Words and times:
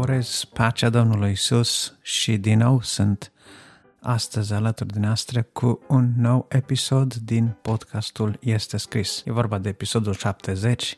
urez 0.00 0.44
pacea 0.52 0.88
Domnului 0.88 1.30
Isus 1.30 1.98
și 2.02 2.36
din 2.36 2.58
nou 2.58 2.82
sunt 2.82 3.32
astăzi 4.00 4.52
alături 4.52 4.92
de 4.92 4.98
noastră 4.98 5.42
cu 5.42 5.80
un 5.88 6.12
nou 6.16 6.46
episod 6.48 7.14
din 7.14 7.56
podcastul 7.62 8.38
Este 8.40 8.76
Scris. 8.76 9.22
E 9.24 9.32
vorba 9.32 9.58
de 9.58 9.68
episodul 9.68 10.14
70 10.14 10.96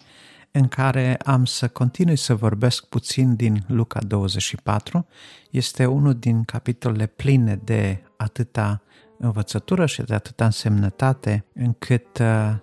în 0.51 0.69
care 0.69 1.17
am 1.25 1.45
să 1.45 1.69
continui 1.69 2.17
să 2.17 2.35
vorbesc 2.35 2.85
puțin 2.85 3.35
din 3.35 3.65
Luca 3.67 4.01
24. 4.01 5.07
Este 5.51 5.87
unul 5.87 6.15
din 6.15 6.45
capitolele 6.45 7.07
pline 7.07 7.61
de 7.65 8.03
atâta 8.17 8.83
învățătură 9.19 9.87
și 9.87 10.03
de 10.03 10.15
atâta 10.15 10.45
însemnătate 10.45 11.45
încât 11.55 12.19
uh, 12.19 12.55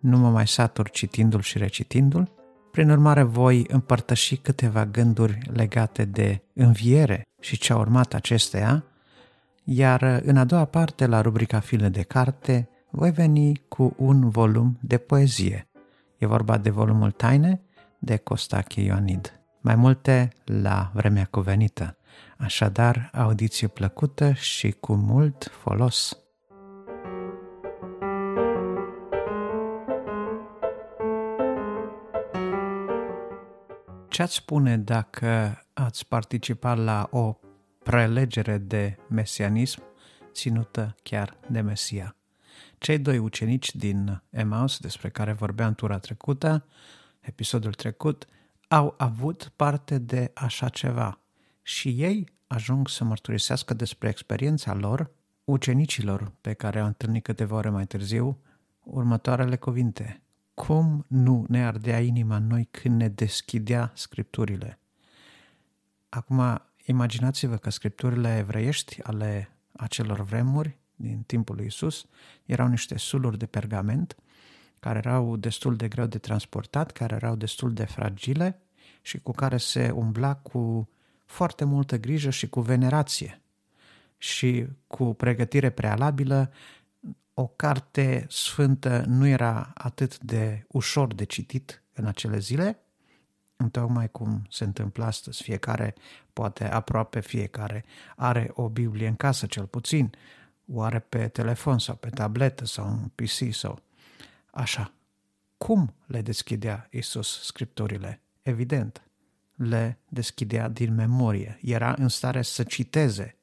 nu 0.00 0.18
mă 0.18 0.30
mai 0.30 0.46
satur 0.46 0.90
citindu-l 0.90 1.40
și 1.40 1.58
recitindu-l. 1.58 2.37
Prin 2.78 2.90
urmare, 2.90 3.22
voi 3.22 3.64
împărtăși 3.68 4.36
câteva 4.36 4.86
gânduri 4.86 5.38
legate 5.52 6.04
de 6.04 6.42
înviere 6.52 7.26
și 7.40 7.58
ce 7.58 7.72
a 7.72 7.76
urmat 7.76 8.14
acesteia, 8.14 8.84
iar 9.64 10.02
în 10.02 10.36
a 10.36 10.44
doua 10.44 10.64
parte, 10.64 11.06
la 11.06 11.20
rubrica 11.20 11.60
File 11.60 11.88
de 11.88 12.02
carte, 12.02 12.68
voi 12.90 13.10
veni 13.10 13.62
cu 13.68 13.94
un 13.96 14.28
volum 14.28 14.78
de 14.80 14.98
poezie. 14.98 15.68
E 16.18 16.26
vorba 16.26 16.58
de 16.58 16.70
volumul 16.70 17.10
Taine 17.10 17.60
de 17.98 18.16
Costache 18.16 18.80
Ioanid. 18.80 19.40
Mai 19.60 19.74
multe 19.74 20.28
la 20.44 20.90
vremea 20.94 21.28
cuvenită. 21.30 21.96
Așadar, 22.36 23.10
audiție 23.12 23.68
plăcută 23.68 24.32
și 24.32 24.70
cu 24.70 24.94
mult 24.94 25.50
folos. 25.62 26.18
Ce 34.18 34.24
ați 34.24 34.34
spune 34.34 34.78
dacă 34.78 35.62
ați 35.72 36.06
participat 36.06 36.78
la 36.78 37.08
o 37.10 37.36
prelegere 37.82 38.58
de 38.58 38.96
mesianism 39.08 39.82
ținută 40.32 40.94
chiar 41.02 41.36
de 41.48 41.60
Mesia? 41.60 42.16
Cei 42.78 42.98
doi 42.98 43.18
ucenici 43.18 43.74
din 43.74 44.22
Emmaus, 44.30 44.78
despre 44.78 45.08
care 45.08 45.32
vorbeam 45.32 45.74
tura 45.74 45.98
trecută, 45.98 46.66
episodul 47.20 47.72
trecut, 47.72 48.26
au 48.68 48.94
avut 48.96 49.52
parte 49.56 49.98
de 49.98 50.30
așa 50.34 50.68
ceva 50.68 51.20
și 51.62 51.88
ei 51.88 52.28
ajung 52.46 52.88
să 52.88 53.04
mărturisească 53.04 53.74
despre 53.74 54.08
experiența 54.08 54.74
lor 54.74 55.10
ucenicilor 55.44 56.32
pe 56.40 56.52
care 56.52 56.80
au 56.80 56.86
întâlnit 56.86 57.22
câteva 57.22 57.56
ore 57.56 57.68
mai 57.68 57.86
târziu 57.86 58.38
următoarele 58.84 59.56
cuvinte 59.56 60.22
cum 60.58 61.04
nu 61.08 61.44
ne 61.48 61.66
ardea 61.66 62.00
inima 62.00 62.36
în 62.36 62.46
noi 62.46 62.68
când 62.70 63.00
ne 63.00 63.08
deschidea 63.08 63.92
scripturile. 63.94 64.78
Acum, 66.08 66.62
imaginați-vă 66.84 67.56
că 67.56 67.70
scripturile 67.70 68.36
evreiești 68.36 69.02
ale 69.02 69.56
acelor 69.72 70.20
vremuri, 70.20 70.78
din 70.94 71.22
timpul 71.26 71.56
lui 71.56 71.66
Isus, 71.66 72.06
erau 72.44 72.68
niște 72.68 72.98
suluri 72.98 73.38
de 73.38 73.46
pergament 73.46 74.16
care 74.80 74.98
erau 74.98 75.36
destul 75.36 75.76
de 75.76 75.88
greu 75.88 76.06
de 76.06 76.18
transportat, 76.18 76.90
care 76.90 77.14
erau 77.14 77.36
destul 77.36 77.72
de 77.72 77.84
fragile 77.84 78.60
și 79.02 79.18
cu 79.18 79.32
care 79.32 79.56
se 79.56 79.90
umbla 79.90 80.34
cu 80.34 80.88
foarte 81.24 81.64
multă 81.64 81.98
grijă 81.98 82.30
și 82.30 82.48
cu 82.48 82.60
venerație 82.60 83.40
și 84.16 84.66
cu 84.86 85.14
pregătire 85.14 85.70
prealabilă 85.70 86.52
o 87.40 87.46
carte 87.46 88.26
sfântă 88.28 89.04
nu 89.06 89.26
era 89.26 89.70
atât 89.74 90.18
de 90.18 90.64
ușor 90.68 91.14
de 91.14 91.24
citit 91.24 91.82
în 91.92 92.06
acele 92.06 92.38
zile, 92.38 92.78
întocmai 93.56 94.10
cum 94.10 94.46
se 94.50 94.64
întâmplă 94.64 95.04
astăzi. 95.04 95.42
Fiecare, 95.42 95.94
poate 96.32 96.64
aproape 96.64 97.20
fiecare, 97.20 97.84
are 98.16 98.50
o 98.54 98.68
Biblie 98.68 99.08
în 99.08 99.16
casă 99.16 99.46
cel 99.46 99.66
puțin, 99.66 100.10
o 100.72 100.82
are 100.82 100.98
pe 100.98 101.28
telefon 101.28 101.78
sau 101.78 101.94
pe 101.94 102.08
tabletă 102.08 102.64
sau 102.64 102.88
un 102.88 103.10
PC 103.14 103.54
sau 103.54 103.82
așa. 104.50 104.92
Cum 105.56 105.94
le 106.06 106.22
deschidea 106.22 106.88
Isus 106.90 107.42
scripturile? 107.42 108.20
Evident, 108.42 109.02
le 109.54 109.98
deschidea 110.08 110.68
din 110.68 110.94
memorie. 110.94 111.58
Era 111.62 111.94
în 111.98 112.08
stare 112.08 112.42
să 112.42 112.62
citeze, 112.62 113.36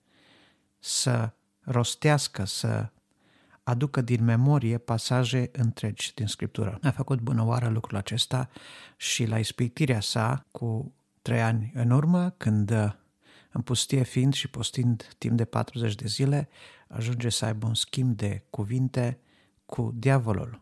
să 0.79 1.31
rostească, 1.59 2.45
să 2.45 2.89
aducă 3.65 4.01
din 4.01 4.23
memorie 4.23 4.77
pasaje 4.77 5.49
întregi 5.51 6.13
din 6.13 6.27
Scriptură. 6.27 6.79
A 6.81 6.91
făcut 6.91 7.19
bună 7.19 7.45
oară 7.45 7.69
lucrul 7.69 7.97
acesta 7.97 8.49
și 8.97 9.25
la 9.25 9.39
ispitirea 9.39 9.99
sa 9.99 10.45
cu 10.51 10.93
trei 11.21 11.41
ani 11.41 11.71
în 11.73 11.91
urmă, 11.91 12.29
când 12.37 12.71
în 13.51 13.61
pustie 13.61 14.03
fiind 14.03 14.33
și 14.33 14.47
postind 14.47 15.15
timp 15.17 15.37
de 15.37 15.45
40 15.45 15.95
de 15.95 16.07
zile, 16.07 16.49
ajunge 16.87 17.29
să 17.29 17.45
aibă 17.45 17.67
un 17.67 17.73
schimb 17.73 18.15
de 18.15 18.43
cuvinte 18.49 19.19
cu 19.65 19.93
diavolul. 19.95 20.61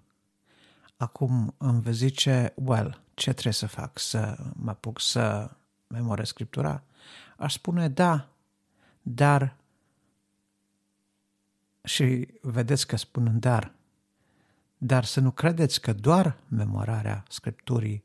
Acum 0.97 1.55
îmi 1.57 1.81
vei 1.81 1.93
zice, 1.93 2.53
well, 2.55 3.01
ce 3.13 3.31
trebuie 3.31 3.53
să 3.53 3.67
fac? 3.67 3.99
Să 3.99 4.37
mă 4.53 4.69
apuc 4.69 5.01
să 5.01 5.51
memorez 5.87 6.27
Scriptura? 6.27 6.83
Aș 7.37 7.53
spune 7.53 7.89
da, 7.89 8.29
dar 9.01 9.55
și 11.83 12.27
vedeți 12.41 12.87
că 12.87 12.95
spun 12.95 13.25
în 13.25 13.39
dar. 13.39 13.73
Dar 14.77 15.03
să 15.03 15.19
nu 15.19 15.31
credeți 15.31 15.81
că 15.81 15.93
doar 15.93 16.37
memorarea 16.47 17.23
Scripturii 17.29 18.03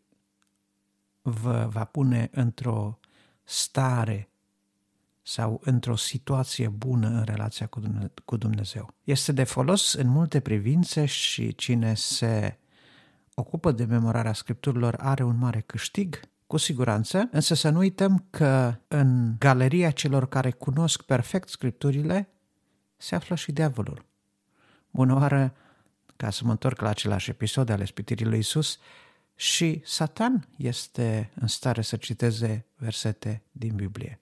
vă 1.23 1.69
va 1.71 1.85
pune 1.85 2.29
într-o 2.33 2.99
stare 3.45 4.29
sau 5.23 5.61
într-o 5.65 5.97
situație 5.97 6.69
bună 6.69 7.09
în 7.09 7.23
relația 7.23 7.69
cu 8.25 8.37
Dumnezeu. 8.37 8.95
Este 9.05 9.33
de 9.33 9.45
folos 9.45 9.93
în 9.93 10.09
multe 10.09 10.41
privințe 10.41 11.05
și 11.05 11.55
cine 11.55 11.95
se 11.95 12.59
ocupă 13.35 13.73
de 13.73 13.85
memorarea 13.85 14.33
scripturilor 14.33 14.95
are 14.95 15.23
un 15.23 15.39
mare 15.39 15.61
câștig, 15.61 16.21
cu 16.47 16.57
siguranță, 16.57 17.29
însă 17.33 17.55
să 17.55 17.71
nu 17.71 17.79
uităm 17.79 18.25
că 18.31 18.75
în 18.89 19.35
galeria 19.39 19.91
celor 19.91 20.29
care 20.29 20.51
cunosc 20.51 21.03
perfect 21.03 21.49
scripturile 21.49 22.29
se 22.99 23.15
află 23.15 23.35
și 23.35 23.53
diavolul. 23.53 24.05
Bună 24.91 25.15
oară, 25.15 25.55
ca 26.17 26.31
să 26.31 26.45
mă 26.45 26.51
întorc 26.51 26.81
la 26.81 26.89
același 26.89 27.31
episod 27.31 27.69
ale 27.69 27.85
spitirii 27.85 28.27
lui 28.27 28.39
Isus, 28.39 28.79
și 29.35 29.81
Satan 29.85 30.49
este 30.57 31.31
în 31.35 31.47
stare 31.47 31.83
să 31.83 31.97
citeze 31.97 32.67
versete 32.77 33.43
din 33.53 33.75
Biblie. 33.75 34.21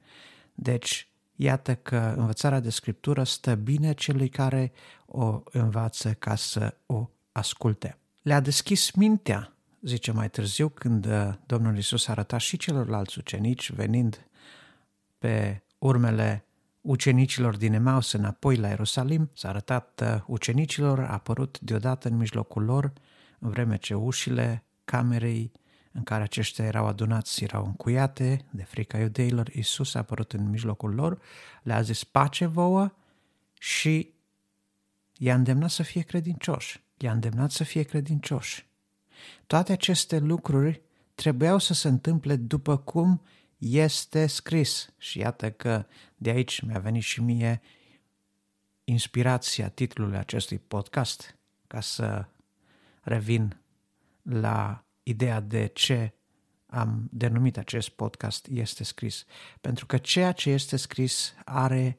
Deci, 0.54 1.08
iată 1.34 1.74
că 1.74 2.14
învățarea 2.16 2.60
de 2.60 2.70
scriptură 2.70 3.24
stă 3.24 3.54
bine 3.54 3.92
celui 3.92 4.28
care 4.28 4.72
o 5.06 5.42
învață 5.52 6.12
ca 6.12 6.34
să 6.34 6.74
o 6.86 7.10
asculte. 7.32 7.98
Le-a 8.22 8.40
deschis 8.40 8.90
mintea, 8.90 9.52
zice 9.82 10.12
mai 10.12 10.30
târziu, 10.30 10.68
când 10.68 11.06
uh, 11.06 11.32
Domnul 11.46 11.76
Isus 11.76 12.08
arăta 12.08 12.38
și 12.38 12.56
celorlalți 12.56 13.18
ucenici 13.18 13.72
venind 13.72 14.26
pe 15.18 15.62
urmele 15.78 16.45
ucenicilor 16.86 17.56
din 17.56 17.72
Emaus 17.72 18.12
înapoi 18.12 18.56
la 18.56 18.68
Ierusalim, 18.68 19.30
s-a 19.34 19.48
arătat 19.48 20.02
uh, 20.02 20.22
ucenicilor, 20.26 21.00
a 21.00 21.12
apărut 21.12 21.60
deodată 21.60 22.08
în 22.08 22.16
mijlocul 22.16 22.64
lor, 22.64 22.92
în 23.38 23.50
vreme 23.50 23.76
ce 23.76 23.94
ușile 23.94 24.64
camerei 24.84 25.52
în 25.92 26.02
care 26.02 26.22
aceștia 26.22 26.64
erau 26.64 26.86
adunați 26.86 27.44
erau 27.44 27.64
încuiate 27.64 28.44
de 28.50 28.62
frica 28.62 28.98
iudeilor, 28.98 29.48
Iisus 29.54 29.94
a 29.94 29.98
apărut 29.98 30.32
în 30.32 30.50
mijlocul 30.50 30.94
lor, 30.94 31.18
le-a 31.62 31.80
zis 31.80 32.04
pace 32.04 32.46
vouă 32.46 32.92
și 33.58 34.14
i-a 35.18 35.34
îndemnat 35.34 35.70
să 35.70 35.82
fie 35.82 36.02
credincioși. 36.02 36.84
I-a 36.96 37.12
îndemnat 37.12 37.50
să 37.50 37.64
fie 37.64 37.82
credincioși. 37.82 38.66
Toate 39.46 39.72
aceste 39.72 40.18
lucruri 40.18 40.82
trebuiau 41.14 41.58
să 41.58 41.74
se 41.74 41.88
întâmple 41.88 42.36
după 42.36 42.76
cum 42.76 43.22
este 43.56 44.26
scris. 44.26 44.94
Și 44.98 45.18
iată 45.18 45.50
că 45.50 45.86
de 46.16 46.30
aici 46.30 46.60
mi-a 46.60 46.78
venit 46.78 47.02
și 47.02 47.20
mie 47.22 47.60
inspirația 48.84 49.68
titlului 49.68 50.16
acestui 50.16 50.58
podcast, 50.58 51.36
ca 51.66 51.80
să 51.80 52.26
revin 53.00 53.60
la 54.22 54.84
ideea 55.02 55.40
de 55.40 55.66
ce 55.66 56.12
am 56.66 57.08
denumit 57.10 57.58
acest 57.58 57.88
podcast 57.88 58.46
este 58.46 58.84
scris. 58.84 59.24
Pentru 59.60 59.86
că 59.86 59.98
ceea 59.98 60.32
ce 60.32 60.50
este 60.50 60.76
scris 60.76 61.34
are 61.44 61.98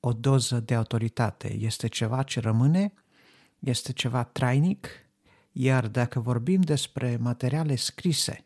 o 0.00 0.12
doză 0.12 0.60
de 0.60 0.74
autoritate. 0.74 1.54
Este 1.54 1.86
ceva 1.86 2.22
ce 2.22 2.40
rămâne, 2.40 2.92
este 3.58 3.92
ceva 3.92 4.24
trainic, 4.24 4.88
iar 5.52 5.88
dacă 5.88 6.20
vorbim 6.20 6.60
despre 6.60 7.16
materiale 7.16 7.74
scrise, 7.74 8.44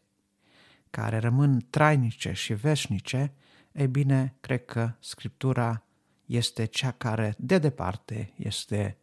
care 0.91 1.19
rămân 1.19 1.67
trainice 1.71 2.33
și 2.33 2.53
veșnice, 2.53 3.33
e 3.73 3.87
bine, 3.87 4.35
cred 4.41 4.65
că 4.65 4.93
Scriptura 5.01 5.83
este 6.27 6.65
cea 6.65 6.91
care, 6.91 7.35
de 7.39 7.59
departe, 7.59 8.33
este 8.37 8.97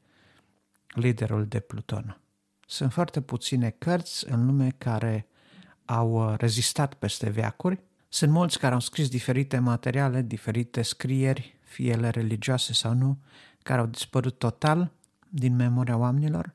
liderul 0.88 1.46
de 1.46 1.60
Pluton. 1.60 2.20
Sunt 2.68 2.94
foarte 2.94 3.22
puține 3.22 3.70
cărți 3.70 4.30
în 4.30 4.46
lume 4.46 4.76
care 4.78 5.28
au 5.86 6.36
rezistat 6.38 6.94
peste 6.94 7.30
veacuri 7.30 7.84
Sunt 8.10 8.32
mulți 8.32 8.60
care 8.60 8.74
au 8.74 8.80
scris 8.80 9.10
diferite 9.10 9.60
materiale, 9.60 10.22
diferite 10.22 10.82
scrieri, 10.82 11.60
fie 11.64 11.92
ele 11.92 12.10
religioase 12.10 12.74
sau 12.74 12.94
nu, 12.94 13.18
care 13.64 13.80
au 13.80 13.86
dispărut 13.86 14.38
total 14.38 14.92
din 15.30 15.56
memoria 15.56 15.98
oamenilor, 15.98 16.54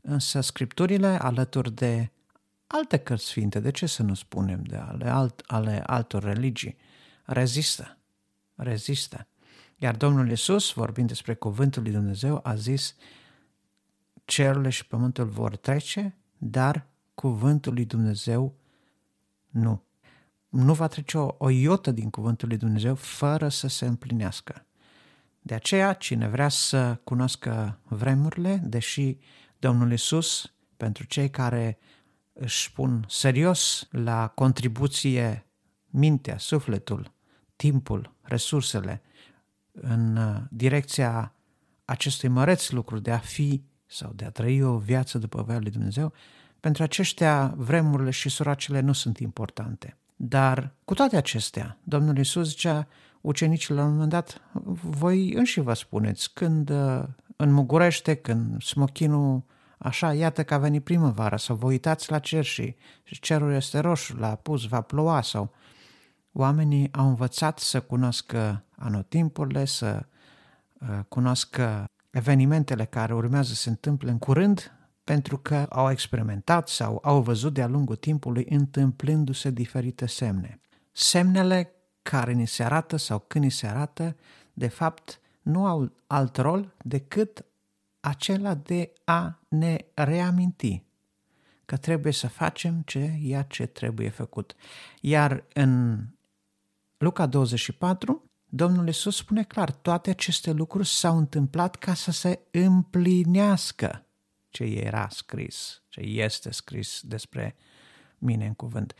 însă 0.00 0.40
scripturile, 0.40 1.06
alături 1.06 1.72
de 1.72 2.10
alte 2.66 2.96
cărți 2.96 3.24
sfinte, 3.24 3.60
de 3.60 3.70
ce 3.70 3.86
să 3.86 4.02
nu 4.02 4.14
spunem, 4.14 4.62
de 4.62 4.76
ale, 4.76 5.08
alt, 5.08 5.42
ale 5.46 5.82
altor 5.86 6.22
religii, 6.22 6.76
rezistă, 7.24 7.98
rezistă. 8.54 9.26
Iar 9.76 9.96
Domnul 9.96 10.28
Iisus, 10.28 10.72
vorbind 10.72 11.08
despre 11.08 11.34
cuvântul 11.34 11.82
lui 11.82 11.92
Dumnezeu, 11.92 12.40
a 12.42 12.54
zis, 12.54 12.94
cerurile 14.24 14.68
și 14.68 14.86
pământul 14.86 15.24
vor 15.24 15.56
trece, 15.56 16.16
dar 16.38 16.86
cuvântul 17.14 17.72
lui 17.72 17.84
Dumnezeu 17.84 18.56
nu. 19.48 19.82
Nu 20.48 20.74
va 20.74 20.86
trece 20.86 21.18
o, 21.18 21.34
o 21.38 21.50
iotă 21.50 21.90
din 21.90 22.10
cuvântul 22.10 22.48
lui 22.48 22.56
Dumnezeu 22.56 22.94
fără 22.94 23.48
să 23.48 23.68
se 23.68 23.86
împlinească. 23.86 24.66
De 25.40 25.54
aceea, 25.54 25.92
cine 25.92 26.28
vrea 26.28 26.48
să 26.48 27.00
cunoască 27.04 27.80
vremurile, 27.82 28.60
deși 28.64 29.18
Domnul 29.58 29.90
Iisus, 29.90 30.52
pentru 30.76 31.04
cei 31.04 31.30
care 31.30 31.78
își 32.38 32.72
pun 32.72 33.04
serios 33.08 33.88
la 33.90 34.28
contribuție 34.28 35.46
mintea, 35.86 36.38
sufletul, 36.38 37.12
timpul, 37.56 38.14
resursele 38.22 39.02
în 39.72 40.16
uh, 40.16 40.36
direcția 40.50 41.34
acestui 41.84 42.28
măreț 42.28 42.70
lucru 42.70 42.98
de 42.98 43.10
a 43.10 43.18
fi 43.18 43.62
sau 43.86 44.12
de 44.14 44.24
a 44.24 44.30
trăi 44.30 44.62
o 44.62 44.78
viață 44.78 45.18
după 45.18 45.42
voia 45.42 45.58
lui 45.58 45.70
Dumnezeu, 45.70 46.12
pentru 46.60 46.82
aceștia 46.82 47.54
vremurile 47.56 48.10
și 48.10 48.28
suracele 48.28 48.80
nu 48.80 48.92
sunt 48.92 49.18
importante. 49.18 49.96
Dar 50.16 50.74
cu 50.84 50.94
toate 50.94 51.16
acestea, 51.16 51.78
Domnul 51.82 52.16
Iisus 52.16 52.48
zicea 52.48 52.88
ucenicilor 53.20 53.78
la 53.78 53.84
un 53.84 53.92
moment 53.92 54.10
dat, 54.10 54.40
voi 54.82 55.32
înși 55.32 55.60
vă 55.60 55.72
spuneți, 55.72 56.32
când 56.32 56.70
uh, 56.70 57.02
înmugurește, 57.36 58.14
când 58.14 58.62
smochinul 58.62 59.42
așa, 59.78 60.14
iată 60.14 60.44
că 60.44 60.54
a 60.54 60.58
venit 60.58 60.84
primăvara, 60.84 61.36
sau 61.36 61.56
vă 61.56 61.66
uitați 61.66 62.10
la 62.10 62.18
cer 62.18 62.44
și 62.44 62.76
cerul 63.04 63.52
este 63.52 63.78
roșu, 63.78 64.16
l-a 64.16 64.34
pus, 64.34 64.64
va 64.64 64.80
ploua, 64.80 65.22
sau 65.22 65.54
oamenii 66.32 66.88
au 66.92 67.08
învățat 67.08 67.58
să 67.58 67.80
cunoască 67.80 68.64
anotimpurile, 68.76 69.64
să 69.64 70.06
uh, 70.80 70.98
cunoască 71.08 71.84
evenimentele 72.10 72.84
care 72.84 73.14
urmează 73.14 73.48
să 73.48 73.54
se 73.54 73.68
întâmple 73.68 74.10
în 74.10 74.18
curând, 74.18 74.70
pentru 75.04 75.38
că 75.38 75.66
au 75.68 75.90
experimentat 75.90 76.68
sau 76.68 76.98
au 77.02 77.22
văzut 77.22 77.54
de-a 77.54 77.66
lungul 77.66 77.96
timpului 77.96 78.46
întâmplându-se 78.50 79.50
diferite 79.50 80.06
semne. 80.06 80.60
Semnele 80.92 81.70
care 82.02 82.32
ni 82.32 82.46
se 82.46 82.62
arată 82.62 82.96
sau 82.96 83.18
când 83.18 83.44
ni 83.44 83.50
se 83.50 83.66
arată, 83.66 84.16
de 84.52 84.68
fapt, 84.68 85.20
nu 85.42 85.66
au 85.66 85.92
alt 86.06 86.36
rol 86.36 86.74
decât 86.82 87.44
acela 88.06 88.54
de 88.54 88.92
a 89.04 89.40
ne 89.48 89.76
reaminti 89.94 90.82
că 91.64 91.76
trebuie 91.76 92.12
să 92.12 92.28
facem 92.28 92.82
ce 92.84 93.18
ia 93.20 93.42
ce 93.42 93.66
trebuie 93.66 94.08
făcut. 94.08 94.54
Iar 95.00 95.44
în 95.52 96.00
Luca 96.96 97.26
24, 97.26 98.30
Domnul 98.48 98.86
Iisus 98.86 99.16
spune 99.16 99.42
clar, 99.42 99.70
toate 99.70 100.10
aceste 100.10 100.50
lucruri 100.52 100.86
s-au 100.86 101.16
întâmplat 101.16 101.76
ca 101.76 101.94
să 101.94 102.10
se 102.10 102.40
împlinească 102.50 104.06
ce 104.48 104.64
era 104.64 105.08
scris, 105.10 105.82
ce 105.88 106.00
este 106.00 106.52
scris 106.52 107.00
despre 107.02 107.56
mine 108.18 108.46
în 108.46 108.54
cuvânt. 108.54 108.94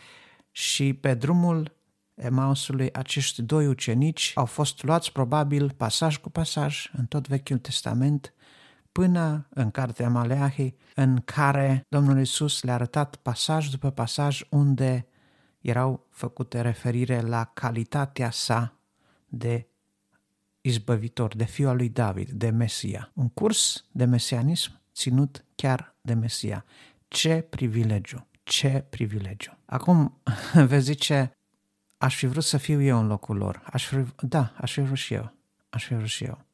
Și 0.51 0.93
pe 0.93 1.15
drumul 1.15 1.77
Emausului, 2.15 2.93
acești 2.93 3.43
doi 3.43 3.67
ucenici 3.67 4.33
au 4.35 4.45
fost 4.45 4.83
luați 4.83 5.13
probabil 5.13 5.71
pasaj 5.71 6.17
cu 6.17 6.31
pasaj 6.31 6.91
în 6.93 7.07
tot 7.07 7.29
Vechiul 7.29 7.59
Testament 7.59 8.35
până 8.97 9.47
în 9.49 9.71
cartea 9.71 10.09
Maleahi, 10.09 10.75
în 10.95 11.21
care 11.25 11.87
Domnul 11.89 12.19
Iisus 12.19 12.63
le-a 12.63 12.75
arătat 12.75 13.17
pasaj 13.17 13.69
după 13.69 13.91
pasaj 13.91 14.43
unde 14.51 15.07
erau 15.61 16.07
făcute 16.11 16.61
referire 16.61 17.21
la 17.21 17.45
calitatea 17.45 18.31
sa 18.31 18.81
de 19.27 19.67
izbăvitor, 20.61 21.37
de 21.37 21.45
fiul 21.45 21.69
al 21.69 21.77
lui 21.77 21.89
David, 21.89 22.31
de 22.31 22.51
Mesia. 22.51 23.11
Un 23.15 23.29
curs 23.29 23.85
de 23.93 24.05
mesianism 24.05 24.81
ținut 24.95 25.45
chiar 25.55 25.95
de 26.01 26.15
Mesia. 26.15 26.65
Ce 27.09 27.41
privilegiu! 27.41 28.27
Ce 28.43 28.85
privilegiu! 28.91 29.59
Acum 29.67 30.21
vezi 30.71 30.85
zice, 30.85 31.33
aș 31.99 32.17
fi 32.17 32.27
vrut 32.27 32.45
să 32.45 32.57
fiu 32.57 32.83
eu 32.83 32.99
în 32.99 33.07
locul 33.07 33.37
lor. 33.37 33.63
Aș 33.73 33.87
fi, 33.87 33.97
da, 34.21 34.53
aș 34.57 34.73
fi 34.73 34.81
vrut 34.81 34.99
și 34.99 35.15
eu. 35.15 35.33
Aș 35.69 35.85
fi 35.85 35.95
vrut 35.95 36.09
și 36.09 36.25
eu. 36.25 36.45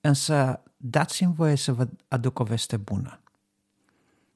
Însă 0.00 0.62
dați-mi 0.84 1.34
voie 1.34 1.56
să 1.56 1.72
vă 1.72 1.88
aduc 2.08 2.38
o 2.38 2.44
veste 2.44 2.76
bună. 2.76 3.20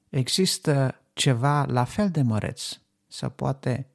Există 0.08 1.00
ceva 1.12 1.64
la 1.64 1.84
fel 1.84 2.10
de 2.10 2.22
măreț, 2.22 2.78
sau 3.06 3.30
poate 3.30 3.86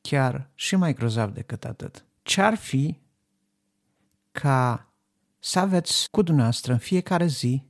chiar 0.00 0.50
și 0.54 0.76
mai 0.76 0.94
grozav 0.94 1.32
decât 1.32 1.64
atât. 1.64 2.04
Ce-ar 2.22 2.54
fi 2.54 3.00
ca 4.32 4.88
să 5.38 5.58
aveți 5.58 6.10
cu 6.10 6.22
dumneavoastră 6.22 6.72
în 6.72 6.78
fiecare 6.78 7.26
zi 7.26 7.64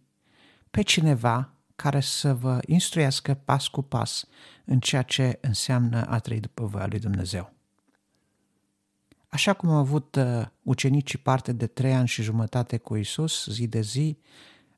pe 0.70 0.82
cineva 0.82 1.52
care 1.76 2.00
să 2.00 2.34
vă 2.34 2.58
instruiască 2.66 3.34
pas 3.34 3.68
cu 3.68 3.82
pas 3.82 4.24
în 4.64 4.80
ceea 4.80 5.02
ce 5.02 5.38
înseamnă 5.40 6.04
a 6.06 6.18
trăi 6.18 6.40
după 6.40 6.66
voia 6.66 6.86
lui 6.86 6.98
Dumnezeu. 6.98 7.52
Așa 9.28 9.52
cum 9.52 9.68
au 9.68 9.76
avut 9.76 10.14
uh, 10.14 10.46
ucenicii 10.62 11.18
parte 11.18 11.52
de 11.52 11.66
trei 11.66 11.94
ani 11.94 12.08
și 12.08 12.22
jumătate 12.22 12.76
cu 12.76 12.96
Isus, 12.96 13.46
zi 13.46 13.66
de 13.66 13.80
zi, 13.80 14.18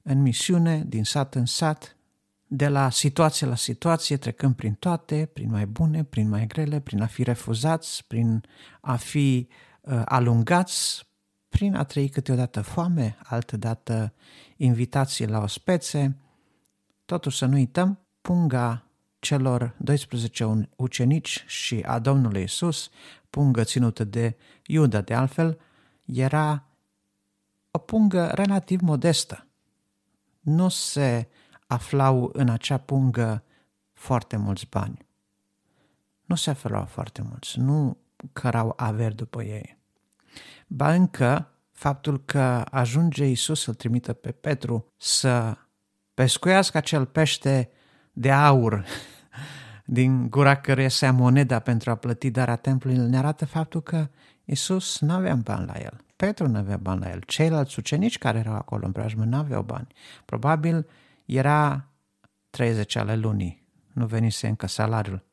în 0.03 0.23
misiune, 0.23 0.85
din 0.87 1.05
sat 1.05 1.35
în 1.35 1.47
sat, 1.47 1.97
de 2.47 2.69
la 2.69 2.91
situație 2.91 3.47
la 3.47 3.55
situație, 3.55 4.17
trecând 4.17 4.55
prin 4.55 4.75
toate, 4.75 5.31
prin 5.33 5.51
mai 5.51 5.67
bune, 5.67 6.05
prin 6.05 6.29
mai 6.29 6.47
grele, 6.47 6.81
prin 6.81 7.03
a 7.03 7.07
fi 7.07 7.23
refuzați, 7.23 8.05
prin 8.07 8.45
a 8.81 8.97
fi 8.97 9.49
uh, 9.81 10.03
alungați, 10.05 11.07
prin 11.49 11.75
a 11.75 11.85
trăi 11.85 12.09
câteodată 12.09 12.61
foame, 12.61 13.17
altădată 13.23 14.13
invitații 14.57 15.27
la 15.27 15.39
ospețe. 15.39 16.17
Totuși 17.05 17.39
să 17.39 17.47
nu 17.47 17.55
uităm, 17.55 17.99
punga 18.21 18.87
celor 19.19 19.75
12 19.77 20.69
ucenici 20.77 21.45
și 21.47 21.83
a 21.87 21.99
Domnului 21.99 22.43
Isus, 22.43 22.91
pungă 23.31 23.65
ținută 23.65 24.05
de 24.05 24.37
Iuda 24.67 25.01
de 25.01 25.15
altfel, 25.15 25.61
era 26.05 26.65
o 27.71 27.79
pungă 27.79 28.27
relativ 28.27 28.81
modestă. 28.81 29.47
Nu 30.41 30.69
se 30.69 31.29
aflau 31.67 32.31
în 32.33 32.49
acea 32.49 32.79
pungă 32.79 33.45
foarte 33.93 34.37
mulți 34.37 34.67
bani. 34.71 35.07
Nu 36.25 36.35
se 36.35 36.51
aflau 36.51 36.85
foarte 36.85 37.23
mulți, 37.23 37.59
nu 37.59 37.97
cărau 38.33 38.73
averi 38.77 39.15
după 39.15 39.43
ei. 39.43 39.79
Ba 40.67 40.93
încă, 40.93 41.51
faptul 41.71 42.25
că 42.25 42.65
ajunge 42.71 43.27
Isus 43.27 43.63
să-l 43.63 43.75
trimită 43.75 44.13
pe 44.13 44.33
Petru 44.33 44.93
să 44.97 45.57
pescuiască 46.15 46.77
acel 46.77 47.07
pește 47.07 47.71
de 48.13 48.33
aur 48.33 48.85
din 49.93 50.29
gura 50.29 50.57
căruia 50.57 50.89
se 50.89 51.11
moneda 51.11 51.59
pentru 51.59 51.91
a 51.91 51.95
plăti 51.95 52.31
darea 52.31 52.57
templului, 52.57 52.99
ne 52.99 53.19
arată 53.19 53.47
faptul 53.47 53.83
că 53.83 54.09
Isus 54.45 55.01
nu 55.01 55.13
avea 55.13 55.35
bani 55.35 55.67
la 55.67 55.79
el. 55.79 56.05
Petru 56.17 56.49
nu 56.49 56.59
avea 56.59 56.77
bani 56.77 57.01
la 57.01 57.11
el. 57.11 57.21
Ceilalți 57.27 57.79
ucenici 57.79 58.19
care 58.19 58.39
erau 58.39 58.55
acolo 58.55 58.87
în 58.87 58.93
preajmă 58.93 59.25
nu 59.25 59.37
aveau 59.37 59.63
bani. 59.63 59.87
Probabil 60.25 60.87
era 61.25 61.89
30 62.51 62.97
ale 62.97 63.17
lunii. 63.17 63.67
Nu 63.93 64.07
venise 64.07 64.49
încă 64.49 64.67
salariul. 64.67 65.25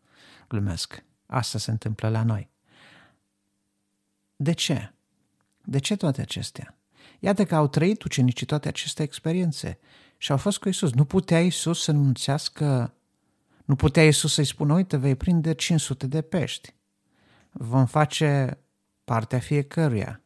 Glumesc. 0.47 1.03
Asta 1.25 1.57
se 1.57 1.71
întâmplă 1.71 2.09
la 2.09 2.23
noi. 2.23 2.49
De 4.35 4.51
ce? 4.51 4.93
De 5.63 5.79
ce 5.79 5.95
toate 5.95 6.21
acestea? 6.21 6.77
Iată 7.19 7.45
că 7.45 7.55
au 7.55 7.67
trăit 7.67 8.03
ucenicii 8.03 8.45
toate 8.45 8.67
aceste 8.67 9.03
experiențe 9.03 9.79
și 10.17 10.31
au 10.31 10.37
fost 10.37 10.57
cu 10.57 10.69
Isus. 10.69 10.93
Nu 10.93 11.05
putea 11.05 11.41
Isus 11.41 11.83
să 11.83 11.91
înunțească, 11.91 12.93
nu 13.67 13.75
putea 13.75 14.07
Isus 14.07 14.33
să-i 14.33 14.45
spună, 14.45 14.73
uite, 14.73 14.97
vei 14.97 15.15
prinde 15.15 15.53
500 15.53 16.07
de 16.07 16.21
pești. 16.21 16.73
Vom 17.51 17.85
face 17.85 18.57
partea 19.03 19.39
fiecăruia, 19.39 20.21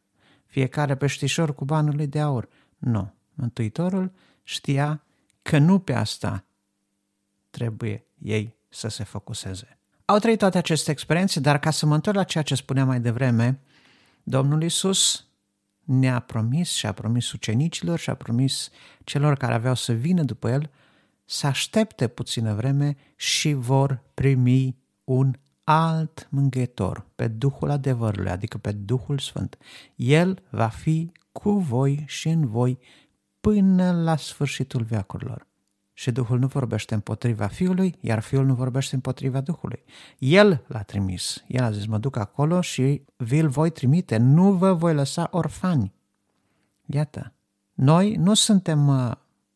fiecare 0.46 0.96
peștișor 0.96 1.54
cu 1.54 1.64
banul 1.64 1.96
lui 1.96 2.06
de 2.06 2.20
aur. 2.20 2.48
Nu. 2.78 3.14
Mântuitorul 3.34 4.12
știa 4.42 5.04
că 5.42 5.58
nu 5.58 5.78
pe 5.78 5.94
asta 5.94 6.44
trebuie 7.50 8.04
ei 8.18 8.56
să 8.68 8.88
se 8.88 9.04
focuseze. 9.04 9.78
Au 10.04 10.18
trăit 10.18 10.38
toate 10.38 10.58
aceste 10.58 10.90
experiențe, 10.90 11.40
dar 11.40 11.58
ca 11.58 11.70
să 11.70 11.86
mă 11.86 11.94
întorc 11.94 12.16
la 12.16 12.24
ceea 12.24 12.44
ce 12.44 12.54
spuneam 12.54 12.86
mai 12.86 13.00
devreme, 13.00 13.60
Domnul 14.22 14.62
Isus 14.62 15.26
ne-a 15.80 16.18
promis 16.18 16.70
și 16.70 16.86
a 16.86 16.92
promis 16.92 17.32
ucenicilor 17.32 17.98
și 17.98 18.10
a 18.10 18.14
promis 18.14 18.70
celor 19.04 19.36
care 19.36 19.54
aveau 19.54 19.74
să 19.74 19.92
vină 19.92 20.22
după 20.22 20.50
el 20.50 20.70
să 21.24 21.46
aștepte 21.46 22.08
puțină 22.08 22.54
vreme 22.54 22.96
și 23.16 23.52
vor 23.52 24.02
primi 24.14 24.76
un 25.04 25.34
alt 25.64 26.28
mângâietor, 26.30 27.06
pe 27.14 27.28
Duhul 27.28 27.70
adevărului, 27.70 28.30
adică 28.30 28.58
pe 28.58 28.72
Duhul 28.72 29.18
Sfânt. 29.18 29.58
El 29.96 30.42
va 30.50 30.68
fi 30.68 31.12
cu 31.32 31.50
voi 31.50 32.04
și 32.06 32.28
în 32.28 32.46
voi 32.46 32.78
până 33.40 33.92
la 33.92 34.16
sfârșitul 34.16 34.82
veacurilor. 34.82 35.46
Și 35.92 36.10
Duhul 36.10 36.38
nu 36.38 36.46
vorbește 36.46 36.94
împotriva 36.94 37.46
Fiului, 37.46 37.94
iar 38.00 38.20
Fiul 38.20 38.44
nu 38.44 38.54
vorbește 38.54 38.94
împotriva 38.94 39.40
Duhului. 39.40 39.84
El 40.18 40.64
l-a 40.66 40.82
trimis. 40.82 41.44
El 41.46 41.62
a 41.62 41.70
zis, 41.70 41.86
mă 41.86 41.98
duc 41.98 42.16
acolo 42.16 42.60
și 42.60 43.02
vi-l 43.16 43.48
voi 43.48 43.70
trimite. 43.70 44.16
Nu 44.16 44.52
vă 44.52 44.72
voi 44.72 44.94
lăsa 44.94 45.28
orfani. 45.30 45.94
Iată, 46.86 47.32
noi 47.72 48.14
nu 48.14 48.34
suntem 48.34 48.88
uh, 48.88 49.12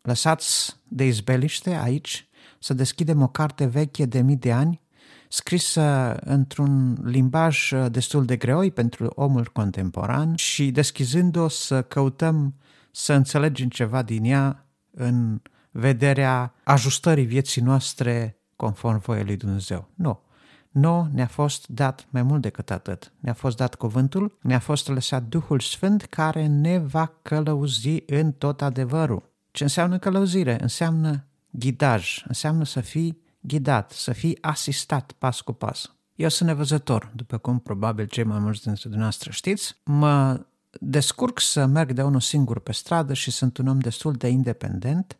lăsați 0.06 0.76
de 0.88 1.06
izbeliște 1.06 1.70
aici 1.70 2.28
să 2.58 2.74
deschidem 2.74 3.22
o 3.22 3.28
carte 3.28 3.66
veche 3.66 4.04
de 4.04 4.20
mii 4.20 4.36
de 4.36 4.52
ani, 4.52 4.80
scrisă 5.28 6.16
într-un 6.20 6.98
limbaj 7.04 7.70
uh, 7.70 7.86
destul 7.90 8.24
de 8.24 8.36
greoi 8.36 8.70
pentru 8.70 9.06
omul 9.14 9.50
contemporan 9.52 10.34
și 10.34 10.70
deschizând-o 10.70 11.48
să 11.48 11.82
căutăm 11.82 12.54
să 12.90 13.12
înțelegem 13.12 13.68
ceva 13.68 14.02
din 14.02 14.24
ea 14.24 14.66
în 14.90 15.40
vederea 15.70 16.54
ajustării 16.64 17.24
vieții 17.24 17.62
noastre 17.62 18.38
conform 18.56 19.00
voiei 19.00 19.24
lui 19.24 19.36
Dumnezeu. 19.36 19.90
Nu. 19.94 20.24
Nu 20.70 21.08
ne-a 21.12 21.26
fost 21.26 21.68
dat 21.68 22.06
mai 22.10 22.22
mult 22.22 22.42
decât 22.42 22.70
atât. 22.70 23.12
Ne-a 23.20 23.32
fost 23.32 23.56
dat 23.56 23.74
cuvântul, 23.74 24.38
ne-a 24.42 24.58
fost 24.58 24.88
lăsat 24.88 25.22
Duhul 25.22 25.60
Sfânt 25.60 26.02
care 26.02 26.46
ne 26.46 26.78
va 26.78 27.12
călăuzi 27.22 28.02
în 28.06 28.32
tot 28.32 28.62
adevărul. 28.62 29.35
Ce 29.56 29.62
înseamnă 29.62 29.98
călăuzire? 29.98 30.62
Înseamnă 30.62 31.24
ghidaj, 31.50 32.24
înseamnă 32.26 32.64
să 32.64 32.80
fii 32.80 33.20
ghidat, 33.40 33.90
să 33.90 34.12
fii 34.12 34.38
asistat 34.40 35.12
pas 35.12 35.40
cu 35.40 35.52
pas. 35.52 35.94
Eu 36.14 36.28
sunt 36.28 36.48
nevăzător, 36.48 37.12
după 37.14 37.38
cum 37.38 37.58
probabil 37.58 38.06
cei 38.06 38.24
mai 38.24 38.38
mulți 38.38 38.62
dintre 38.62 38.82
dumneavoastră 38.82 39.30
știți. 39.30 39.76
Mă 39.84 40.44
descurc 40.80 41.40
să 41.40 41.66
merg 41.66 41.92
de 41.92 42.02
unul 42.02 42.20
singur 42.20 42.60
pe 42.60 42.72
stradă 42.72 43.14
și 43.14 43.30
sunt 43.30 43.56
un 43.56 43.66
om 43.66 43.78
destul 43.78 44.12
de 44.12 44.28
independent, 44.28 45.18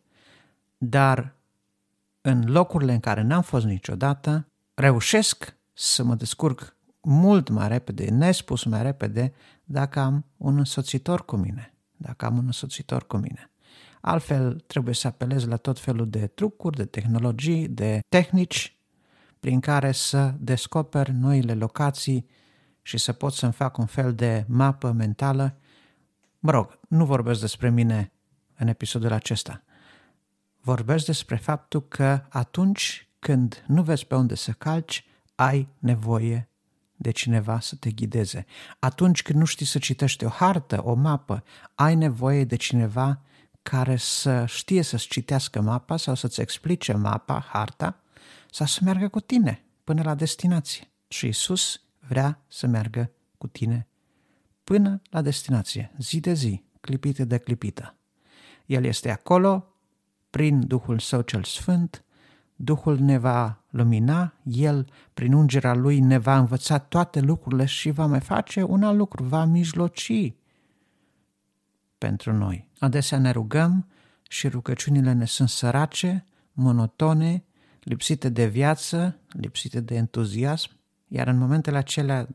dar 0.79 1.35
în 2.21 2.45
locurile 2.47 2.93
în 2.93 3.01
care 3.01 3.23
n-am 3.23 3.43
fost 3.43 3.65
niciodată, 3.65 4.49
reușesc 4.75 5.57
să 5.73 6.03
mă 6.03 6.15
descurc 6.15 6.77
mult 7.01 7.49
mai 7.49 7.69
repede, 7.69 8.11
nespus 8.11 8.65
mai 8.65 8.83
repede, 8.83 9.33
dacă 9.65 10.01
am 10.01 10.25
un 10.37 10.59
însoțitor 10.59 11.25
cu 11.25 11.37
mine. 11.37 11.75
Dacă 11.97 12.25
am 12.25 12.37
un 12.37 12.45
însoțitor 12.45 13.07
cu 13.07 13.17
mine. 13.17 13.51
Altfel 14.09 14.61
trebuie 14.67 14.95
să 14.95 15.07
apelez 15.07 15.47
la 15.47 15.57
tot 15.57 15.79
felul 15.79 16.11
de 16.11 16.27
trucuri, 16.27 16.77
de 16.77 16.85
tehnologii, 16.85 17.69
de 17.69 18.01
tehnici 18.09 18.77
prin 19.41 19.61
care 19.61 19.93
să 19.93 20.35
descoper 20.39 21.09
noile 21.09 21.55
locații 21.55 22.27
și 22.83 22.99
să 22.99 23.13
pot 23.13 23.33
să-mi 23.33 23.53
fac 23.53 23.79
un 23.79 23.87
fel 23.87 24.15
de 24.15 24.45
mapă 24.49 24.91
mentală. 24.91 25.59
Mă 26.39 26.51
rog, 26.51 26.79
nu 26.89 27.05
vorbesc 27.05 27.41
despre 27.41 27.71
mine 27.71 28.13
în 28.57 28.69
episodul 28.69 29.13
acesta. 29.13 29.63
Vorbesc 30.61 31.07
despre 31.07 31.37
faptul 31.37 31.89
că 31.89 32.23
atunci 32.29 33.09
când 33.19 33.65
nu 33.67 33.83
vezi 33.83 34.07
pe 34.07 34.15
unde 34.15 34.35
să 34.35 34.53
calci, 34.53 35.05
ai 35.35 35.69
nevoie 35.79 36.49
de 36.97 37.11
cineva 37.11 37.61
să 37.61 37.77
te 37.77 37.91
ghideze. 37.91 38.45
Atunci 38.79 39.23
când 39.23 39.39
nu 39.39 39.45
știi 39.45 39.67
să 39.67 39.79
citești 39.79 40.25
o 40.25 40.29
hartă, 40.29 40.81
o 40.85 40.95
mapă, 40.95 41.43
ai 41.75 41.95
nevoie 41.95 42.45
de 42.45 42.57
cineva 42.57 43.21
care 43.71 43.97
să 43.97 44.45
știe 44.47 44.83
să-ți 44.83 45.07
citească 45.07 45.61
mapa 45.61 45.97
sau 45.97 46.15
să-ți 46.15 46.41
explice 46.41 46.93
mapa, 46.93 47.47
harta, 47.53 48.01
sau 48.51 48.67
să 48.67 48.81
meargă 48.83 49.09
cu 49.09 49.21
tine 49.21 49.65
până 49.85 50.03
la 50.03 50.15
destinație. 50.15 50.91
Și 51.09 51.27
Isus 51.27 51.81
vrea 52.09 52.45
să 52.49 52.67
meargă 52.67 53.11
cu 53.39 53.47
tine 53.47 53.87
până 54.65 55.03
la 55.11 55.23
destinație, 55.23 55.93
zi 55.99 56.21
de 56.21 56.33
zi, 56.33 56.65
clipită 56.81 57.25
de 57.25 57.39
clipită. 57.39 57.95
El 58.67 58.85
este 58.85 59.11
acolo, 59.11 59.75
prin 60.31 60.67
Duhul 60.67 60.99
Său 60.99 61.21
cel 61.21 61.45
Sfânt, 61.45 62.05
Duhul 62.57 62.99
ne 62.99 63.19
va 63.19 63.65
lumina, 63.71 64.35
El, 64.45 64.89
prin 65.15 65.33
ungerea 65.33 65.75
Lui, 65.75 66.01
ne 66.01 66.19
va 66.19 66.39
învăța 66.39 66.79
toate 66.79 67.21
lucrurile 67.21 67.65
și 67.65 67.91
va 67.91 68.07
mai 68.07 68.21
face 68.21 68.63
un 68.63 68.83
alt 68.83 68.97
lucru, 68.97 69.25
va 69.25 69.45
mijloci 69.45 70.33
pentru 72.07 72.33
noi. 72.33 72.69
Adesea 72.79 73.19
ne 73.19 73.31
rugăm 73.31 73.89
și 74.29 74.49
rugăciunile 74.49 75.13
ne 75.13 75.25
sunt 75.25 75.49
sărace, 75.49 76.25
monotone, 76.53 77.45
lipsite 77.81 78.29
de 78.29 78.47
viață, 78.47 79.19
lipsite 79.29 79.81
de 79.81 79.95
entuziasm, 79.95 80.71
iar 81.09 81.27
în 81.27 81.39
momentele 81.39 81.77
acelea 81.77 82.29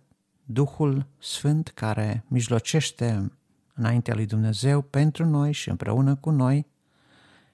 Duhul 0.43 1.07
Sfânt 1.19 1.67
care 1.67 2.23
mijlocește 2.27 3.31
înaintea 3.73 4.15
lui 4.15 4.25
Dumnezeu 4.25 4.81
pentru 4.81 5.25
noi 5.25 5.51
și 5.51 5.69
împreună 5.69 6.15
cu 6.15 6.29
noi 6.29 6.67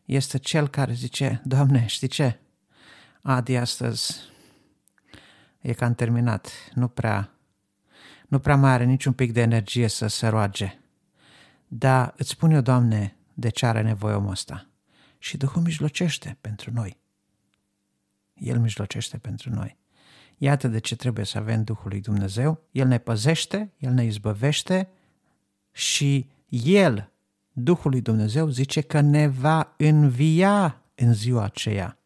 este 0.05 0.37
cel 0.37 0.67
care 0.67 0.93
zice, 0.93 1.41
Doamne, 1.43 1.85
știi 1.85 2.07
ce? 2.07 2.39
Adi 3.21 3.55
astăzi 3.55 4.19
e 5.61 5.73
cam 5.73 5.93
terminat, 5.93 6.51
nu 6.73 6.87
prea, 6.87 7.31
nu 8.27 8.39
prea 8.39 8.55
mai 8.55 8.71
are 8.71 8.83
niciun 8.83 9.13
pic 9.13 9.33
de 9.33 9.41
energie 9.41 9.87
să 9.87 10.07
se 10.07 10.27
roage. 10.27 10.79
Dar 11.67 12.13
îți 12.17 12.29
spun 12.29 12.51
eu, 12.51 12.61
Doamne, 12.61 13.15
de 13.33 13.49
ce 13.49 13.65
are 13.65 13.81
nevoie 13.81 14.15
omul 14.15 14.31
ăsta. 14.31 14.69
Și 15.17 15.37
Duhul 15.37 15.61
mijlocește 15.61 16.37
pentru 16.41 16.71
noi. 16.73 16.97
El 18.33 18.59
mijlocește 18.59 19.17
pentru 19.17 19.49
noi. 19.49 19.77
Iată 20.37 20.67
de 20.67 20.79
ce 20.79 20.95
trebuie 20.95 21.25
să 21.25 21.37
avem 21.37 21.63
Duhul 21.63 21.89
lui 21.89 22.01
Dumnezeu. 22.01 22.63
El 22.71 22.87
ne 22.87 22.97
păzește, 22.97 23.73
El 23.77 23.91
ne 23.91 24.03
izbăvește 24.03 24.89
și 25.71 26.29
El, 26.49 27.11
Duhul 27.51 27.91
lui 27.91 28.01
Dumnezeu, 28.01 28.47
zice 28.49 28.81
că 28.81 29.01
ne 29.01 29.27
va 29.27 29.73
învia 29.77 30.81
în 30.95 31.13
ziua 31.13 31.43
aceea. 31.43 31.99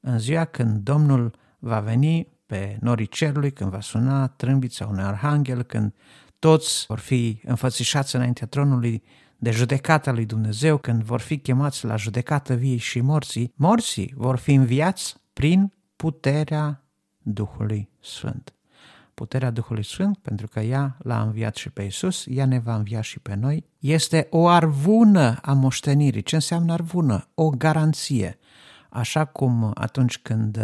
În 0.00 0.18
ziua 0.18 0.44
când 0.44 0.82
Domnul 0.82 1.36
va 1.58 1.80
veni 1.80 2.28
pe 2.46 2.78
norii 2.80 3.06
cerului, 3.06 3.52
când 3.52 3.70
va 3.70 3.80
suna 3.80 4.26
trâmbița 4.28 4.86
unui 4.86 5.02
arhanghel, 5.02 5.62
când 5.62 5.94
toți 6.44 6.84
vor 6.88 6.98
fi 6.98 7.40
înfățișați 7.44 8.16
înaintea 8.16 8.46
tronului 8.46 9.02
de 9.36 9.50
judecata 9.50 10.12
lui 10.12 10.24
Dumnezeu, 10.24 10.78
când 10.78 11.02
vor 11.02 11.20
fi 11.20 11.38
chemați 11.38 11.84
la 11.84 11.96
judecată 11.96 12.54
vii 12.54 12.76
și 12.76 13.00
morții, 13.00 13.52
morții 13.56 14.12
vor 14.16 14.36
fi 14.36 14.52
înviați 14.52 15.16
prin 15.32 15.72
puterea 15.96 16.82
Duhului 17.18 17.90
Sfânt. 18.00 18.54
Puterea 19.14 19.50
Duhului 19.50 19.84
Sfânt, 19.84 20.18
pentru 20.18 20.46
că 20.46 20.60
ea 20.60 20.96
l-a 20.98 21.22
înviat 21.22 21.56
și 21.56 21.70
pe 21.70 21.82
Isus, 21.82 22.24
ea 22.28 22.46
ne 22.46 22.58
va 22.58 22.74
învia 22.74 23.00
și 23.00 23.18
pe 23.18 23.34
noi, 23.34 23.64
este 23.78 24.26
o 24.30 24.48
arvună 24.48 25.38
a 25.42 25.52
moștenirii. 25.52 26.22
Ce 26.22 26.34
înseamnă 26.34 26.72
arvună? 26.72 27.28
O 27.34 27.50
garanție. 27.50 28.38
Așa 28.90 29.24
cum 29.24 29.70
atunci 29.74 30.18
când 30.18 30.58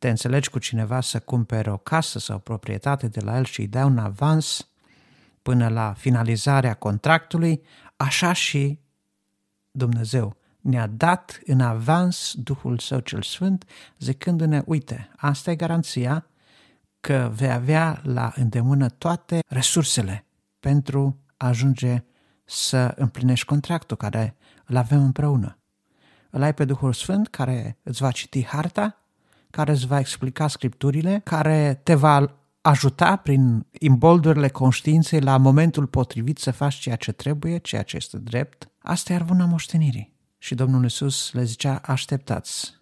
te 0.00 0.08
înțelegi 0.08 0.50
cu 0.50 0.58
cineva 0.58 1.00
să 1.00 1.20
cumpere 1.20 1.70
o 1.70 1.76
casă 1.76 2.18
sau 2.18 2.36
o 2.36 2.38
proprietate 2.38 3.08
de 3.08 3.20
la 3.20 3.36
el 3.36 3.44
și 3.44 3.60
îi 3.60 3.66
dai 3.66 3.82
un 3.82 3.98
avans 3.98 4.68
până 5.42 5.68
la 5.68 5.92
finalizarea 5.92 6.74
contractului, 6.74 7.62
așa 7.96 8.32
și 8.32 8.78
Dumnezeu 9.70 10.36
ne-a 10.60 10.86
dat 10.86 11.40
în 11.46 11.60
avans 11.60 12.34
Duhul 12.36 12.78
Său 12.78 12.98
cel 12.98 13.22
Sfânt, 13.22 13.64
zicându-ne, 13.98 14.62
uite, 14.66 15.10
asta 15.16 15.50
e 15.50 15.56
garanția 15.56 16.26
că 17.00 17.30
vei 17.34 17.50
avea 17.50 18.00
la 18.02 18.32
îndemână 18.36 18.88
toate 18.88 19.40
resursele 19.46 20.26
pentru 20.60 21.18
a 21.36 21.46
ajunge 21.46 22.04
să 22.44 22.94
împlinești 22.96 23.46
contractul 23.46 23.96
care 23.96 24.36
îl 24.64 24.76
avem 24.76 25.02
împreună. 25.02 25.58
Îl 26.30 26.42
ai 26.42 26.54
pe 26.54 26.64
Duhul 26.64 26.92
Sfânt 26.92 27.28
care 27.28 27.78
îți 27.82 28.02
va 28.02 28.10
citi 28.10 28.44
harta, 28.44 28.99
care 29.50 29.70
îți 29.70 29.86
va 29.86 29.98
explica 29.98 30.48
scripturile, 30.48 31.20
care 31.24 31.80
te 31.82 31.94
va 31.94 32.40
ajuta 32.60 33.16
prin 33.16 33.66
imboldurile 33.78 34.48
conștiinței 34.48 35.20
la 35.20 35.36
momentul 35.36 35.86
potrivit 35.86 36.38
să 36.38 36.50
faci 36.50 36.74
ceea 36.74 36.96
ce 36.96 37.12
trebuie, 37.12 37.58
ceea 37.58 37.82
ce 37.82 37.96
este 37.96 38.18
drept. 38.18 38.70
Asta 38.78 39.12
e 39.12 39.16
arvuna 39.16 39.44
moștenirii. 39.44 40.12
Și 40.38 40.54
Domnul 40.54 40.82
Iisus 40.82 41.32
le 41.32 41.44
zicea, 41.44 41.80
așteptați, 41.84 42.74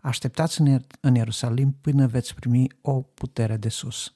așteptați 0.00 0.60
în 1.00 1.14
Ierusalim 1.14 1.76
până 1.80 2.06
veți 2.06 2.34
primi 2.34 2.66
o 2.80 3.00
putere 3.00 3.56
de 3.56 3.68
sus. 3.68 4.12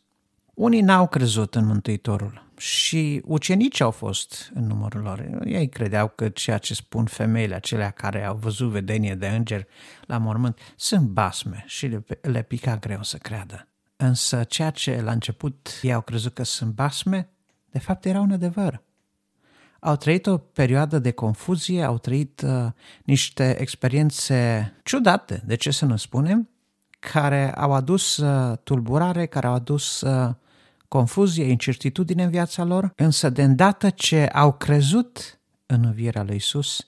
Unii 0.55 0.81
n-au 0.81 1.09
crezut 1.09 1.55
în 1.55 1.67
Mântuitorul 1.67 2.51
și 2.57 3.23
ucenicii 3.25 3.85
au 3.85 3.91
fost 3.91 4.51
în 4.55 4.67
numărul 4.67 5.03
lor. 5.03 5.41
Ei 5.45 5.69
credeau 5.69 6.09
că 6.09 6.29
ceea 6.29 6.59
ce 6.59 6.75
spun 6.75 7.05
femeile, 7.05 7.55
acelea 7.55 7.91
care 7.91 8.25
au 8.25 8.37
văzut 8.37 8.71
vedenie 8.71 9.15
de 9.15 9.29
îngeri 9.29 9.67
la 10.07 10.19
mormânt, 10.19 10.59
sunt 10.77 11.09
basme 11.09 11.65
și 11.67 11.87
le, 11.87 12.05
le 12.21 12.43
pica 12.43 12.77
greu 12.77 13.03
să 13.03 13.17
creadă. 13.17 13.67
Însă 13.97 14.45
ceea 14.45 14.71
ce 14.71 15.01
la 15.01 15.13
început 15.13 15.69
ei 15.83 15.93
au 15.93 16.01
crezut 16.01 16.35
că 16.35 16.45
sunt 16.45 16.75
basme, 16.75 17.29
de 17.71 17.79
fapt 17.79 18.05
era 18.05 18.21
un 18.21 18.33
adevăr. 18.33 18.83
Au 19.81 19.97
trăit 19.97 20.27
o 20.27 20.39
perioadă 20.39 20.99
de 20.99 21.11
confuzie, 21.11 21.83
au 21.83 21.99
trăit 21.99 22.43
uh, 22.45 22.67
niște 23.05 23.61
experiențe 23.61 24.73
ciudate, 24.85 25.43
de 25.47 25.55
ce 25.55 25.71
să 25.71 25.85
nu 25.85 25.97
spunem, 25.97 26.49
care 27.11 27.55
au 27.55 27.73
adus 27.73 28.17
uh, 28.17 28.59
tulburare, 28.63 29.27
care 29.27 29.47
au 29.47 29.53
adus 29.53 30.01
uh, 30.01 30.35
confuzie, 30.93 31.45
incertitudine 31.45 32.23
în 32.23 32.31
viața 32.31 32.65
lor, 32.65 32.93
însă 32.97 33.31
de 33.31 33.43
îndată 33.43 33.91
ce 33.91 34.27
au 34.27 34.53
crezut 34.53 35.41
în 35.67 35.85
învierea 35.85 36.23
lui 36.23 36.37
Isus, 36.37 36.87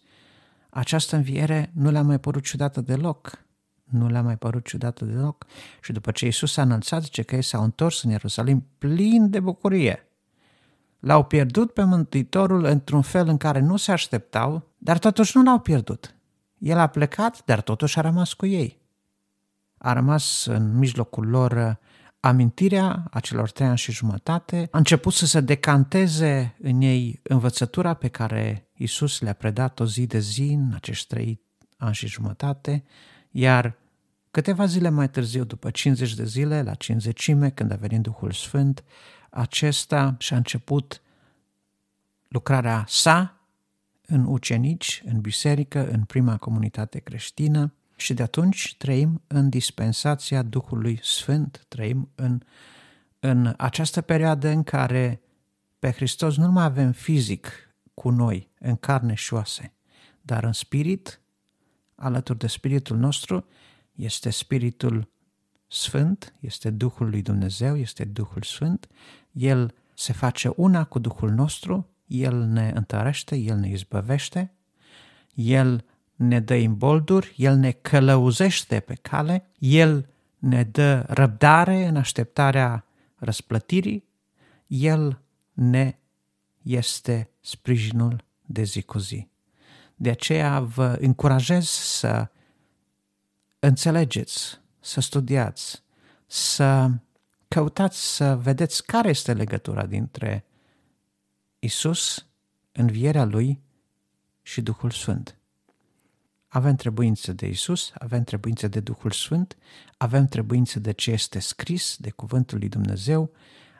această 0.70 1.16
înviere 1.16 1.70
nu 1.74 1.90
le-a 1.90 2.02
mai 2.02 2.18
părut 2.18 2.42
ciudată 2.42 2.80
deloc. 2.80 3.44
Nu 3.84 4.08
le-a 4.08 4.22
mai 4.22 4.36
părut 4.36 4.64
ciudată 4.64 5.04
deloc. 5.04 5.44
Și 5.82 5.92
după 5.92 6.10
ce 6.10 6.26
Isus 6.26 6.56
a 6.56 6.62
înălțat, 6.62 7.02
zice 7.02 7.22
că 7.22 7.34
ei 7.34 7.42
s-au 7.42 7.62
întors 7.62 8.02
în 8.02 8.10
Ierusalim 8.10 8.66
plin 8.78 9.30
de 9.30 9.40
bucurie. 9.40 10.08
L-au 11.00 11.24
pierdut 11.24 11.72
pe 11.72 11.84
Mântuitorul 11.84 12.64
într-un 12.64 13.02
fel 13.02 13.28
în 13.28 13.36
care 13.36 13.60
nu 13.60 13.76
se 13.76 13.92
așteptau, 13.92 14.72
dar 14.78 14.98
totuși 14.98 15.36
nu 15.36 15.42
l-au 15.42 15.58
pierdut. 15.58 16.14
El 16.58 16.78
a 16.78 16.86
plecat, 16.86 17.44
dar 17.44 17.60
totuși 17.60 17.98
a 17.98 18.02
rămas 18.02 18.32
cu 18.32 18.46
ei. 18.46 18.80
A 19.78 19.92
rămas 19.92 20.46
în 20.46 20.78
mijlocul 20.78 21.28
lor 21.28 21.78
amintirea 22.28 23.04
acelor 23.10 23.50
trei 23.50 23.66
ani 23.66 23.78
și 23.78 23.92
jumătate, 23.92 24.68
a 24.70 24.78
început 24.78 25.12
să 25.12 25.26
se 25.26 25.40
decanteze 25.40 26.56
în 26.60 26.80
ei 26.80 27.20
învățătura 27.22 27.94
pe 27.94 28.08
care 28.08 28.68
Isus 28.74 29.20
le-a 29.20 29.32
predat 29.32 29.80
o 29.80 29.86
zi 29.86 30.06
de 30.06 30.18
zi 30.18 30.42
în 30.42 30.72
acești 30.74 31.06
trei 31.06 31.40
ani 31.76 31.94
și 31.94 32.06
jumătate, 32.06 32.84
iar 33.30 33.76
câteva 34.30 34.66
zile 34.66 34.88
mai 34.88 35.10
târziu, 35.10 35.44
după 35.44 35.70
50 35.70 36.14
de 36.14 36.24
zile, 36.24 36.62
la 36.62 36.74
cinzecime, 36.74 37.50
când 37.50 37.72
a 37.72 37.76
venit 37.76 38.00
Duhul 38.00 38.32
Sfânt, 38.32 38.84
acesta 39.30 40.14
și-a 40.18 40.36
început 40.36 41.02
lucrarea 42.28 42.84
sa 42.88 43.40
în 44.06 44.24
ucenici, 44.26 45.02
în 45.06 45.20
biserică, 45.20 45.88
în 45.90 46.04
prima 46.04 46.36
comunitate 46.36 46.98
creștină 46.98 47.74
și 47.96 48.14
de 48.14 48.22
atunci 48.22 48.74
trăim 48.76 49.22
în 49.26 49.48
dispensația 49.48 50.42
Duhului 50.42 50.98
Sfânt, 51.02 51.64
trăim 51.68 52.10
în, 52.14 52.40
în 53.20 53.54
această 53.56 54.00
perioadă 54.00 54.48
în 54.48 54.62
care 54.62 55.20
pe 55.78 55.90
Hristos 55.90 56.36
nu 56.36 56.50
mai 56.50 56.64
avem 56.64 56.92
fizic 56.92 57.74
cu 57.94 58.10
noi, 58.10 58.50
în 58.58 58.76
carne 58.76 59.14
și 59.14 59.34
oase, 59.34 59.72
dar 60.20 60.44
în 60.44 60.52
spirit, 60.52 61.20
alături 61.94 62.38
de 62.38 62.46
spiritul 62.46 62.96
nostru, 62.96 63.46
este 63.92 64.30
spiritul 64.30 65.12
Sfânt, 65.66 66.34
este 66.40 66.70
Duhul 66.70 67.08
lui 67.08 67.22
Dumnezeu, 67.22 67.76
este 67.76 68.04
Duhul 68.04 68.42
Sfânt, 68.42 68.88
El 69.32 69.74
se 69.94 70.12
face 70.12 70.52
una 70.56 70.84
cu 70.84 70.98
Duhul 70.98 71.30
nostru, 71.30 71.90
El 72.06 72.44
ne 72.44 72.72
întărește, 72.74 73.36
El 73.36 73.56
ne 73.56 73.68
izbăvește, 73.68 74.54
El 75.34 75.84
ne 76.14 76.40
dă 76.40 76.54
imbolduri, 76.54 77.34
El 77.36 77.56
ne 77.56 77.70
călăuzește 77.70 78.80
pe 78.80 78.94
cale, 78.94 79.50
El 79.58 80.08
ne 80.38 80.62
dă 80.62 81.04
răbdare 81.08 81.86
în 81.86 81.96
așteptarea 81.96 82.84
răsplătirii, 83.16 84.04
El 84.66 85.20
ne 85.52 85.98
este 86.62 87.30
sprijinul 87.40 88.24
de 88.46 88.62
zi 88.62 88.82
cu 88.82 88.98
zi. 88.98 89.28
De 89.94 90.10
aceea 90.10 90.60
vă 90.60 90.96
încurajez 91.00 91.66
să 91.68 92.28
înțelegeți, 93.58 94.60
să 94.80 95.00
studiați, 95.00 95.82
să 96.26 96.90
căutați 97.48 98.14
să 98.14 98.36
vedeți 98.36 98.86
care 98.86 99.08
este 99.08 99.32
legătura 99.32 99.86
dintre 99.86 100.44
Isus, 101.58 102.26
învierea 102.72 103.24
Lui 103.24 103.60
și 104.42 104.62
Duhul 104.62 104.90
Sfânt. 104.90 105.38
Avem 106.54 106.74
trebuință 106.74 107.32
de 107.32 107.46
Isus, 107.46 107.92
avem 107.98 108.22
trebuință 108.24 108.68
de 108.68 108.80
Duhul 108.80 109.10
Sfânt, 109.10 109.56
avem 109.96 110.26
trebuință 110.26 110.80
de 110.80 110.92
ce 110.92 111.10
este 111.10 111.38
scris, 111.38 111.96
de 111.98 112.10
Cuvântul 112.10 112.58
lui 112.58 112.68
Dumnezeu, 112.68 113.30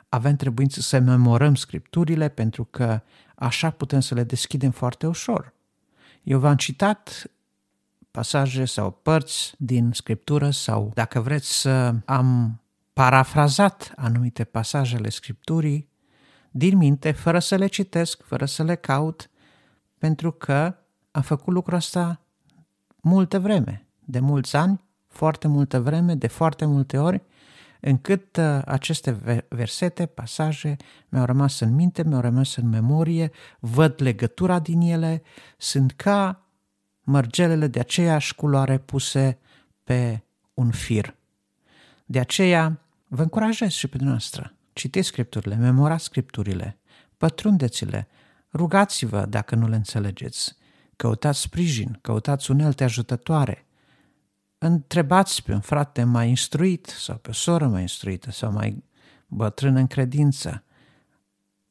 avem 0.09 0.35
trebuință 0.35 0.81
să 0.81 0.99
memorăm 0.99 1.55
Scripturile 1.55 2.29
pentru 2.29 2.63
că 2.63 3.01
așa 3.35 3.69
putem 3.69 3.99
să 3.99 4.13
le 4.13 4.23
deschidem 4.23 4.71
foarte 4.71 5.07
ușor. 5.07 5.53
Eu 6.23 6.39
v-am 6.39 6.55
citat 6.55 7.23
pasaje 8.11 8.65
sau 8.65 8.91
părți 8.91 9.55
din 9.57 9.91
Scriptură 9.93 10.49
sau, 10.49 10.91
dacă 10.93 11.19
vreți, 11.19 11.59
să 11.61 11.95
am 12.05 12.61
parafrazat 12.93 13.93
anumite 13.95 14.43
pasajele 14.43 15.09
Scripturii 15.09 15.89
din 16.51 16.77
minte, 16.77 17.11
fără 17.11 17.39
să 17.39 17.55
le 17.55 17.67
citesc, 17.67 18.23
fără 18.23 18.45
să 18.45 18.63
le 18.63 18.75
caut, 18.75 19.29
pentru 19.97 20.31
că 20.31 20.75
am 21.11 21.21
făcut 21.21 21.53
lucrul 21.53 21.77
ăsta 21.77 22.19
multă 23.05 23.39
vreme, 23.39 23.85
de 23.99 24.19
mulți 24.19 24.55
ani, 24.55 24.81
foarte 25.07 25.47
multă 25.47 25.81
vreme, 25.81 26.15
de 26.15 26.27
foarte 26.27 26.65
multe 26.65 26.97
ori, 26.97 27.21
încât 27.79 28.37
uh, 28.37 28.61
aceste 28.65 29.43
versete, 29.49 30.05
pasaje 30.05 30.75
mi-au 31.09 31.25
rămas 31.25 31.59
în 31.59 31.75
minte, 31.75 32.03
mi-au 32.03 32.21
rămas 32.21 32.55
în 32.55 32.69
memorie, 32.69 33.31
văd 33.59 34.01
legătura 34.01 34.59
din 34.59 34.81
ele, 34.81 35.21
sunt 35.57 35.91
ca 35.91 36.45
mărgelele 37.01 37.67
de 37.67 37.79
aceeași 37.79 38.35
culoare 38.35 38.77
puse 38.77 39.37
pe 39.83 40.23
un 40.53 40.71
fir. 40.71 41.15
De 42.05 42.19
aceea 42.19 42.79
vă 43.07 43.21
încurajez 43.21 43.69
și 43.69 43.87
pe 43.87 43.95
dumneavoastră. 43.95 44.53
Citiți 44.73 45.07
scripturile, 45.07 45.55
memorați 45.55 46.03
scripturile, 46.03 46.77
pătrundeți-le, 47.17 48.07
rugați-vă 48.53 49.25
dacă 49.25 49.55
nu 49.55 49.67
le 49.67 49.75
înțelegeți, 49.75 50.55
căutați 50.95 51.41
sprijin, 51.41 51.97
căutați 52.01 52.51
unelte 52.51 52.83
ajutătoare, 52.83 53.65
întrebați 54.57 55.43
pe 55.43 55.53
un 55.53 55.61
frate 55.61 56.03
mai 56.03 56.29
instruit 56.29 56.85
sau 56.85 57.15
pe 57.15 57.29
o 57.29 57.33
soră 57.33 57.67
mai 57.67 57.81
instruită 57.81 58.31
sau 58.31 58.51
mai 58.51 58.83
bătrână 59.27 59.79
în 59.79 59.87
credință. 59.87 60.63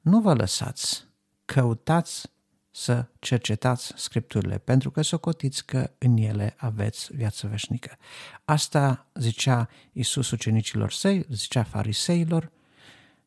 Nu 0.01 0.21
vă 0.21 0.35
lăsați, 0.35 1.07
căutați 1.45 2.33
să 2.71 3.07
cercetați 3.19 3.93
scripturile, 3.97 4.59
pentru 4.59 4.91
că 4.91 5.03
socotiți 5.03 5.67
că 5.67 5.91
în 5.99 6.17
ele 6.17 6.55
aveți 6.59 7.09
viață 7.13 7.47
veșnică. 7.47 7.97
Asta 8.45 9.07
zicea 9.15 9.69
Iisus 9.93 10.31
ucenicilor 10.31 10.93
săi, 10.93 11.27
zicea 11.29 11.63
fariseilor, 11.63 12.53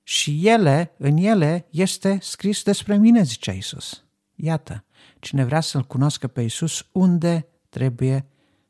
și 0.03 0.47
ele, 0.47 0.91
în 0.97 1.17
ele, 1.17 1.67
este 1.69 2.17
scris 2.21 2.63
despre 2.63 2.97
mine, 2.97 3.23
zicea 3.23 3.51
Iisus. 3.51 4.03
Iată, 4.39 4.83
cine 5.19 5.43
vrea 5.43 5.61
să-L 5.61 5.83
cunoască 5.83 6.27
pe 6.27 6.41
Iisus, 6.41 6.87
unde 6.91 7.47
trebuie 7.69 8.25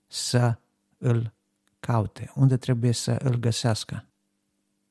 să 0.07 0.57
îl 0.97 1.33
caute, 1.79 2.31
unde 2.35 2.57
trebuie 2.57 2.91
să 2.91 3.11
îl 3.11 3.35
găsească. 3.35 4.05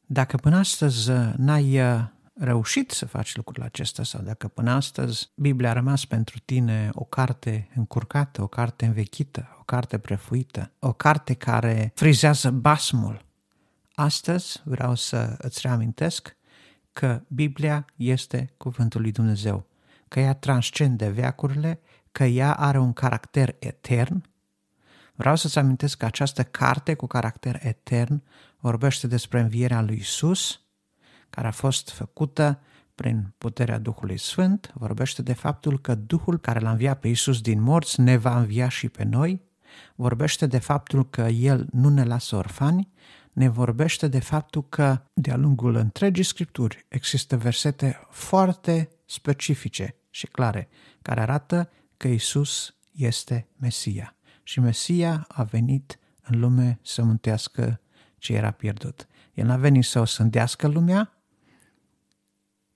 Dacă 0.06 0.36
până 0.36 0.56
astăzi 0.56 1.10
n-ai 1.36 1.80
uh, 1.80 2.04
reușit 2.34 2.90
să 2.90 3.06
faci 3.06 3.36
lucrul 3.36 3.64
acesta 3.64 4.02
sau 4.02 4.22
dacă 4.22 4.48
până 4.48 4.70
astăzi 4.70 5.30
Biblia 5.34 5.70
a 5.70 5.72
rămas 5.72 6.04
pentru 6.04 6.38
tine 6.44 6.90
o 6.92 7.04
carte 7.04 7.68
încurcată, 7.74 8.42
o 8.42 8.46
carte 8.46 8.86
învechită, 8.86 9.56
o 9.60 9.62
carte 9.62 9.98
prefuită, 9.98 10.72
o 10.78 10.92
carte 10.92 11.34
care 11.34 11.92
frizează 11.94 12.50
basmul, 12.50 13.24
astăzi 13.94 14.60
vreau 14.64 14.94
să 14.94 15.36
îți 15.38 15.60
reamintesc 15.62 16.36
că 16.92 17.22
Biblia 17.28 17.84
este 17.96 18.52
cuvântul 18.56 19.00
lui 19.00 19.12
Dumnezeu, 19.12 19.66
că 20.08 20.20
ea 20.20 20.34
transcende 20.34 21.08
veacurile, 21.08 21.80
că 22.12 22.24
ea 22.24 22.54
are 22.54 22.78
un 22.78 22.92
caracter 22.92 23.56
etern. 23.58 24.24
Vreau 25.14 25.36
să-ți 25.36 25.58
amintesc 25.58 25.98
că 25.98 26.04
această 26.04 26.42
carte 26.42 26.94
cu 26.94 27.06
caracter 27.06 27.58
etern 27.62 28.22
vorbește 28.58 29.06
despre 29.06 29.40
învierea 29.40 29.82
lui 29.82 29.96
Isus, 29.96 30.60
care 31.30 31.46
a 31.46 31.50
fost 31.50 31.90
făcută 31.90 32.60
prin 32.94 33.34
puterea 33.38 33.78
Duhului 33.78 34.18
Sfânt, 34.18 34.72
vorbește 34.74 35.22
de 35.22 35.32
faptul 35.32 35.80
că 35.80 35.94
Duhul 35.94 36.38
care 36.38 36.58
l-a 36.58 36.70
înviat 36.70 37.00
pe 37.00 37.08
Isus 37.08 37.40
din 37.40 37.60
morți 37.60 38.00
ne 38.00 38.16
va 38.16 38.38
învia 38.38 38.68
și 38.68 38.88
pe 38.88 39.04
noi, 39.04 39.42
vorbește 39.94 40.46
de 40.46 40.58
faptul 40.58 41.10
că 41.10 41.22
El 41.22 41.66
nu 41.72 41.88
ne 41.88 42.04
lasă 42.04 42.36
orfani, 42.36 42.88
ne 43.32 43.48
vorbește 43.48 44.08
de 44.08 44.18
faptul 44.18 44.68
că 44.68 45.00
de-a 45.12 45.36
lungul 45.36 45.74
întregii 45.74 46.24
scripturi 46.24 46.86
există 46.88 47.36
versete 47.36 48.06
foarte 48.10 48.88
specifice 49.06 49.96
și 50.10 50.26
clare 50.26 50.68
care 51.02 51.20
arată 51.20 51.70
că 51.96 52.08
Isus 52.08 52.74
este 52.92 53.48
Mesia 53.56 54.16
și 54.42 54.60
Mesia 54.60 55.24
a 55.28 55.42
venit 55.42 55.98
în 56.22 56.40
lume 56.40 56.78
să 56.82 57.02
mântească 57.02 57.80
ce 58.18 58.32
era 58.32 58.50
pierdut. 58.50 59.06
El 59.34 59.46
n-a 59.46 59.56
venit 59.56 59.84
să 59.84 60.00
o 60.00 60.04
sândească 60.04 60.68
lumea, 60.68 61.16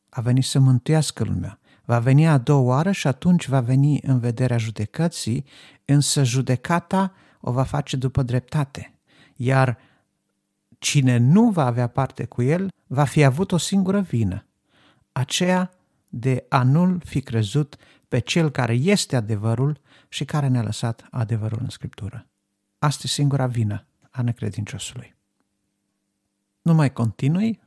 a 0.08 0.20
venit 0.20 0.44
să 0.44 0.58
mântuiască 0.58 1.24
lumea. 1.24 1.58
Va 1.84 1.98
veni 1.98 2.28
a 2.28 2.38
doua 2.38 2.60
oară 2.60 2.92
și 2.92 3.06
atunci 3.06 3.48
va 3.48 3.60
veni 3.60 4.00
în 4.02 4.18
vederea 4.18 4.56
judecății, 4.56 5.44
însă 5.84 6.24
judecata 6.24 7.12
o 7.40 7.52
va 7.52 7.62
face 7.62 7.96
după 7.96 8.22
dreptate. 8.22 8.94
Iar 9.36 9.78
cine 10.78 11.16
nu 11.16 11.50
va 11.50 11.64
avea 11.64 11.86
parte 11.86 12.24
cu 12.24 12.42
el, 12.42 12.72
va 12.86 13.04
fi 13.04 13.24
avut 13.24 13.52
o 13.52 13.56
singură 13.56 14.00
vină, 14.00 14.46
aceea 15.12 15.70
de 16.10 16.44
a 16.48 16.62
nu 16.62 16.98
fi 17.04 17.20
crezut 17.20 17.76
pe 18.08 18.18
cel 18.18 18.50
care 18.50 18.72
este 18.72 19.16
adevărul 19.16 19.80
și 20.08 20.24
care 20.24 20.48
ne-a 20.48 20.62
lăsat 20.62 21.06
adevărul 21.10 21.58
în 21.62 21.68
Scriptură. 21.68 22.26
Asta 22.78 23.02
e 23.04 23.08
singura 23.08 23.46
vină. 23.46 23.84
a 24.10 24.22
necredinciosului. 24.22 25.14
Nu 26.62 26.74
mai 26.74 26.92
continui, 26.92 27.60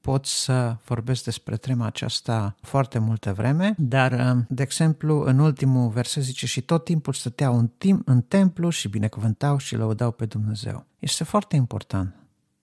pot 0.00 0.26
să 0.26 0.76
vorbesc 0.84 1.24
despre 1.24 1.56
tema 1.56 1.86
aceasta 1.86 2.54
foarte 2.60 2.98
multă 2.98 3.32
vreme, 3.32 3.74
dar, 3.78 4.12
uh, 4.12 4.44
de 4.48 4.62
exemplu, 4.62 5.20
în 5.20 5.38
ultimul 5.38 5.88
verset 5.88 6.22
zice 6.22 6.46
și 6.46 6.60
tot 6.60 6.84
timpul 6.84 7.12
stăteau 7.12 7.58
în, 7.58 7.68
timp, 7.78 8.08
în 8.08 8.20
templu 8.20 8.68
și 8.68 8.88
binecuvântau 8.88 9.58
și 9.58 9.76
lăudau 9.76 10.10
pe 10.10 10.26
Dumnezeu. 10.26 10.86
Este 10.98 11.24
foarte 11.24 11.56
important 11.56 12.14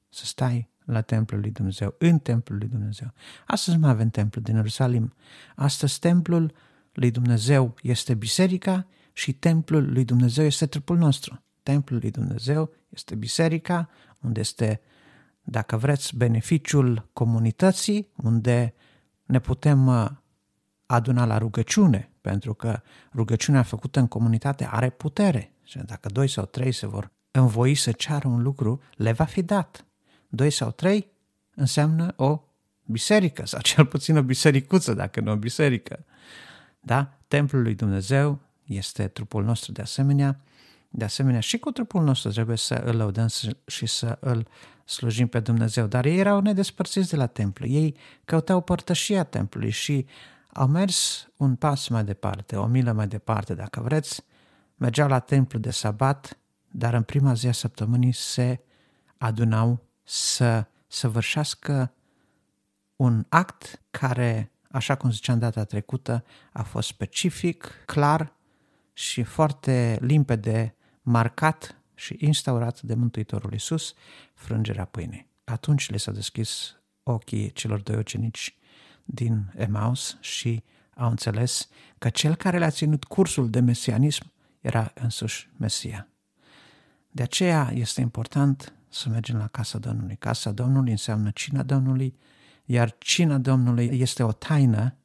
să 0.10 0.26
stai 0.26 0.70
la 0.86 1.02
templul 1.02 1.40
lui 1.40 1.52
Dumnezeu, 1.52 1.96
în 1.98 2.20
templul 2.20 2.58
lui 2.58 2.68
Dumnezeu. 2.68 3.14
Astăzi 3.48 3.78
mai 3.78 3.90
avem 3.90 4.10
templul 4.10 4.44
din 4.44 4.56
Ierusalim. 4.56 5.14
Astăzi 5.56 6.00
templul 6.00 6.54
lui 6.94 7.12
Dumnezeu 7.12 7.76
este 7.82 8.14
biserica 8.14 8.88
și 9.14 9.34
templul 9.34 9.92
lui 9.92 10.06
Dumnezeu 10.06 10.46
este 10.46 10.66
trupul 10.66 10.98
nostru. 10.98 11.44
Templul 11.64 12.00
lui 12.02 12.12
Dumnezeu 12.12 12.74
este 12.90 13.16
biserica, 13.16 13.90
unde 14.22 14.40
este, 14.40 14.82
dacă 15.42 15.78
vreți, 15.78 16.16
beneficiul 16.16 17.10
comunității, 17.14 18.12
unde 18.16 18.74
ne 19.24 19.40
putem 19.40 19.88
uh, 19.88 20.10
aduna 20.86 21.26
la 21.26 21.38
rugăciune, 21.38 22.12
pentru 22.22 22.54
că 22.54 22.82
rugăciunea 23.14 23.64
făcută 23.64 24.00
în 24.00 24.08
comunitate 24.08 24.68
are 24.72 24.90
putere. 24.90 25.54
Și 25.64 25.78
dacă 25.78 26.10
doi 26.10 26.28
sau 26.28 26.46
trei 26.46 26.72
se 26.72 26.88
vor 26.88 27.12
învoi 27.32 27.76
să 27.76 27.92
ceară 27.92 28.28
un 28.28 28.42
lucru, 28.42 28.82
le 28.96 29.12
va 29.12 29.24
fi 29.24 29.42
dat. 29.42 29.85
Doi 30.36 30.50
sau 30.50 30.72
trei 30.72 31.12
înseamnă 31.56 32.14
o 32.16 32.42
biserică, 32.86 33.46
sau 33.46 33.62
cel 33.62 33.86
puțin 33.86 34.18
o 34.18 34.22
bisericuță, 34.22 34.94
dacă 34.94 35.20
nu 35.20 35.32
o 35.32 35.36
biserică. 35.36 36.06
Da? 36.80 37.18
Templul 37.28 37.62
lui 37.62 37.76
Dumnezeu 37.76 38.40
este 38.64 39.08
trupul 39.08 39.44
nostru 39.44 39.72
de 39.72 39.82
asemenea. 39.82 40.40
De 40.90 41.04
asemenea, 41.04 41.40
și 41.40 41.58
cu 41.58 41.72
trupul 41.72 42.04
nostru 42.04 42.32
trebuie 42.32 42.58
să 42.58 42.74
îl 42.74 42.96
lăudăm 42.96 43.28
și 43.66 43.86
să 43.86 44.18
îl 44.20 44.48
slujim 44.86 45.28
pe 45.28 45.40
Dumnezeu. 45.40 45.88
Dar 45.88 46.06
ei 46.06 46.18
erau 46.18 46.42
nedespărțiți 46.42 47.10
de 47.10 47.16
la 47.16 47.28
templu. 47.28 47.66
Ei 47.66 47.96
căutau 48.26 48.62
părtășia 48.62 49.24
templului 49.24 49.70
și 49.70 50.06
au 50.54 50.68
mers 50.68 51.28
un 51.38 51.56
pas 51.56 51.88
mai 51.88 52.04
departe, 52.04 52.56
o 52.56 52.66
milă 52.66 52.92
mai 52.92 53.08
departe, 53.08 53.54
dacă 53.54 53.82
vreți. 53.82 54.24
Mergeau 54.76 55.08
la 55.08 55.20
templu 55.20 55.60
de 55.60 55.72
sabat, 55.72 56.38
dar 56.72 56.94
în 56.94 57.04
prima 57.04 57.34
zi 57.34 57.48
a 57.48 57.52
săptămânii 57.52 58.14
se 58.14 58.60
adunau 59.18 59.84
să 60.06 60.68
săvârșească 60.88 61.94
un 62.96 63.26
act 63.30 63.82
care, 63.92 64.52
așa 64.72 64.96
cum 64.96 65.12
ziceam 65.12 65.40
data 65.40 65.64
trecută, 65.64 66.24
a 66.52 66.64
fost 66.64 66.88
specific, 66.88 67.84
clar 67.86 68.34
și 68.94 69.24
foarte 69.24 69.98
limpede 70.02 70.76
marcat 71.02 71.76
și 71.96 72.16
instaurat 72.20 72.82
de 72.82 72.94
Mântuitorul 72.94 73.52
Iisus, 73.52 73.94
frângerea 74.34 74.86
pâinii. 74.86 75.28
Atunci 75.44 75.90
le 75.90 75.98
s-a 75.98 76.12
deschis 76.12 76.76
ochii 77.04 77.52
celor 77.52 77.82
doi 77.82 77.98
ucenici 77.98 78.58
din 79.04 79.54
Emaus 79.56 80.18
și 80.20 80.64
au 80.96 81.10
înțeles 81.10 81.70
că 81.98 82.10
cel 82.10 82.36
care 82.36 82.58
le-a 82.58 82.70
ținut 82.70 83.04
cursul 83.04 83.50
de 83.50 83.60
mesianism 83.60 84.32
era 84.62 84.92
însuși 84.94 85.50
Mesia. 85.58 86.08
De 87.12 87.24
aceea 87.24 87.72
este 87.74 88.02
important 88.02 88.74
să 88.96 89.10
mergem 89.10 89.38
la 89.38 89.48
casa 89.48 89.78
Domnului. 89.78 90.16
Casa 90.16 90.52
Domnului 90.52 90.92
înseamnă 90.92 91.32
cina 91.32 91.64
Domnului, 91.64 92.18
iar 92.66 92.96
cina 92.98 93.38
Domnului 93.38 93.90
este 94.00 94.24
o 94.24 94.32
taină 94.32 94.96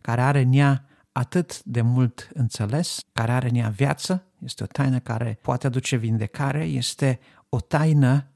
care 0.00 0.22
are 0.22 0.40
în 0.40 0.52
ea 0.52 0.84
atât 1.12 1.62
de 1.62 1.80
mult 1.80 2.28
înțeles, 2.34 3.04
care 3.12 3.32
are 3.32 3.48
în 3.48 3.54
ea 3.54 3.68
viață, 3.68 4.24
este 4.38 4.62
o 4.62 4.66
taină 4.66 4.98
care 4.98 5.38
poate 5.42 5.66
aduce 5.66 5.96
vindecare, 5.96 6.64
este 6.64 7.20
o 7.48 7.60
taină 7.60 8.26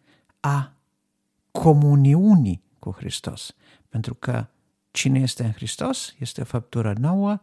a 0.41 0.73
comuniunii 1.51 2.63
cu 2.79 2.91
Hristos. 2.91 3.55
Pentru 3.89 4.15
că 4.15 4.47
cine 4.91 5.19
este 5.19 5.45
în 5.45 5.53
Hristos 5.53 6.15
este 6.19 6.41
o 6.41 6.45
făptură 6.45 6.95
nouă, 6.99 7.41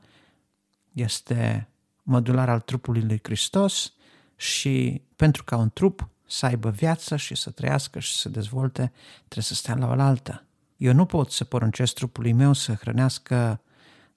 este 0.92 1.68
modular 2.04 2.50
al 2.50 2.60
trupului 2.60 3.02
lui 3.02 3.20
Hristos 3.24 3.94
și 4.36 5.02
pentru 5.16 5.44
ca 5.44 5.58
un 5.58 5.70
trup 5.70 6.08
să 6.34 6.46
aibă 6.46 6.70
viață 6.70 7.16
și 7.16 7.36
să 7.36 7.50
trăiască 7.50 8.00
și 8.00 8.12
să 8.12 8.18
se 8.18 8.30
dezvolte, 8.30 8.92
trebuie 9.18 9.44
să 9.44 9.54
stea 9.54 9.76
la 9.76 9.88
oaltă. 9.88 10.46
Eu 10.78 10.94
nu 10.94 11.06
pot 11.06 11.32
să 11.32 11.44
poruncesc 11.44 11.94
trupului 11.94 12.32
meu 12.32 12.54
să 12.54 12.74
hrănească 12.74 13.62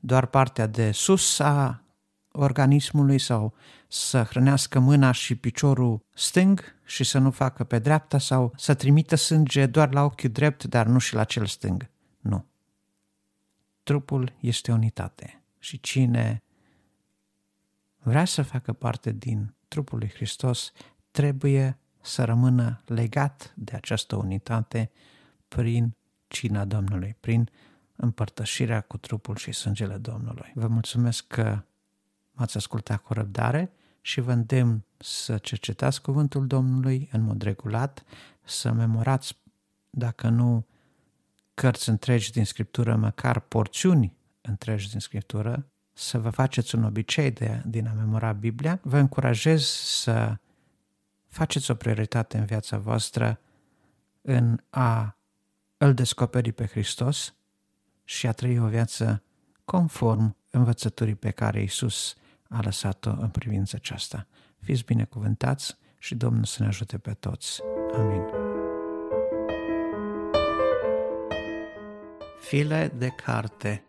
doar 0.01 0.27
partea 0.27 0.67
de 0.67 0.91
sus 0.91 1.39
a 1.39 1.83
organismului 2.33 3.19
sau 3.19 3.55
să 3.89 4.23
hrănească 4.23 4.79
mâna 4.79 5.13
și 5.13 5.35
piciorul 5.35 6.05
stâng 6.15 6.61
și 6.85 7.05
să 7.05 7.19
nu 7.19 7.31
facă 7.31 7.65
pe 7.65 7.79
dreapta 7.79 8.19
sau 8.19 8.53
să 8.57 8.75
trimită 8.75 9.15
sânge 9.15 9.67
doar 9.67 9.93
la 9.93 10.03
ochiul 10.03 10.31
drept, 10.31 10.65
dar 10.65 10.87
nu 10.87 10.99
și 10.99 11.15
la 11.15 11.25
cel 11.25 11.47
stâng. 11.47 11.91
Nu. 12.21 12.47
Trupul 13.83 14.33
este 14.41 14.73
unitate 14.73 15.43
și 15.59 15.81
cine 15.81 16.43
vrea 17.99 18.25
să 18.25 18.43
facă 18.43 18.73
parte 18.73 19.13
din 19.13 19.55
trupul 19.69 19.99
lui 19.99 20.11
Hristos 20.15 20.73
trebuie 21.11 21.79
să 22.07 22.25
rămână 22.25 22.83
legat 22.87 23.53
de 23.57 23.77
această 23.77 24.17
unitate 24.17 24.91
prin 25.49 25.97
cina 26.29 26.65
Domnului, 26.65 27.17
prin 27.21 27.51
împărtășirea 27.97 28.81
cu 28.81 28.97
trupul 28.97 29.37
și 29.37 29.53
sângele 29.53 29.97
Domnului. 29.97 30.53
Vă 30.55 30.67
mulțumesc 30.67 31.27
că 31.27 31.63
m-ați 32.33 32.57
ascultat 32.57 33.03
cu 33.03 33.13
răbdare 33.13 33.73
și 34.01 34.21
vă 34.21 34.33
îndemn 34.33 34.85
să 34.97 35.39
cercetați 35.39 36.03
cuvântul 36.03 36.47
Domnului 36.47 37.09
în 37.13 37.23
mod 37.23 37.43
regulat, 37.43 38.05
să 38.45 38.73
memorați, 38.73 39.37
dacă 39.91 40.29
nu 40.29 40.67
cărți 41.55 41.89
întregi 41.89 42.33
din 42.33 42.45
Scriptură, 42.45 42.97
măcar 42.97 43.41
porțiuni 43.41 44.17
întregi 44.41 44.91
din 44.91 45.01
Scriptură, 45.01 45.67
să 45.93 46.19
vă 46.19 46.31
faceți 46.31 46.75
un 46.75 46.85
obicei 46.85 47.31
de, 47.31 47.63
din 47.67 47.87
a 47.87 47.93
memora 47.93 48.33
Biblia. 48.33 48.81
Vă 48.83 48.99
încurajez 48.99 49.65
să 49.65 50.37
faceți 51.37 51.71
o 51.71 51.75
prioritate 51.75 52.39
în 52.39 52.45
viața 52.45 52.79
voastră 52.79 53.41
în 54.23 54.61
a 54.71 55.17
îl 55.77 55.95
descoperi 55.95 56.53
pe 56.53 56.67
Hristos 56.67 57.35
și 58.05 58.27
a 58.27 58.33
trăi 58.33 58.59
o 58.59 58.67
viață 58.67 59.23
conform 59.65 60.37
învățăturii 60.51 61.15
pe 61.15 61.31
care 61.31 61.63
Isus 61.63 62.17
a 62.49 62.61
lăsat-o 62.63 63.11
în 63.11 63.29
privința 63.29 63.77
aceasta. 63.77 64.27
Fiți 64.59 64.85
binecuvântați 64.85 65.77
și 65.99 66.15
Domnul 66.15 66.45
să 66.45 66.63
ne 66.63 66.69
ajute 66.69 66.99
pe 66.99 67.13
toți. 67.13 67.61
Amin. 67.95 68.23
File 72.41 72.93
de 72.99 73.09
carte 73.09 73.86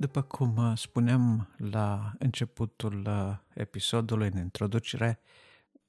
După 0.00 0.22
cum 0.22 0.56
uh, 0.56 0.78
spuneam 0.78 1.54
la 1.56 2.12
începutul 2.18 3.06
uh, 3.06 3.36
episodului 3.54 4.28
în 4.32 4.38
introducere, 4.38 5.20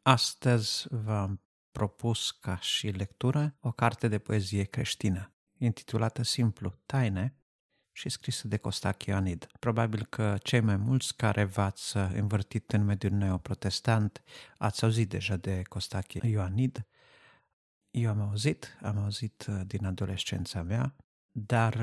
astăzi 0.02 0.88
v-am 0.90 1.42
propus 1.72 2.32
ca 2.32 2.60
și 2.60 2.88
lectură 2.88 3.56
o 3.60 3.72
carte 3.72 4.08
de 4.08 4.20
poezie 4.20 4.64
creștină, 4.64 5.34
intitulată 5.58 6.24
simplu 6.24 6.74
Taine 6.86 7.36
și 7.92 8.10
scrisă 8.10 8.48
de 8.48 8.58
Costache 8.58 9.10
Ioanid. 9.10 9.48
Probabil 9.60 10.06
că 10.06 10.38
cei 10.44 10.62
mai 10.62 10.78
mulți 10.78 11.16
care 11.16 11.44
v-ați 11.44 11.98
uh, 11.98 12.10
învârtit 12.14 12.72
în 12.72 12.84
mediul 12.84 13.14
neoprotestant 13.14 14.24
ați 14.58 14.84
auzit 14.84 15.10
deja 15.10 15.36
de 15.36 15.62
Costache 15.62 16.28
Ioanid. 16.28 16.88
Eu 17.92 18.10
am 18.10 18.22
auzit, 18.22 18.78
am 18.82 18.98
auzit 18.98 19.46
din 19.66 19.86
adolescența 19.86 20.62
mea, 20.62 20.96
dar 21.32 21.76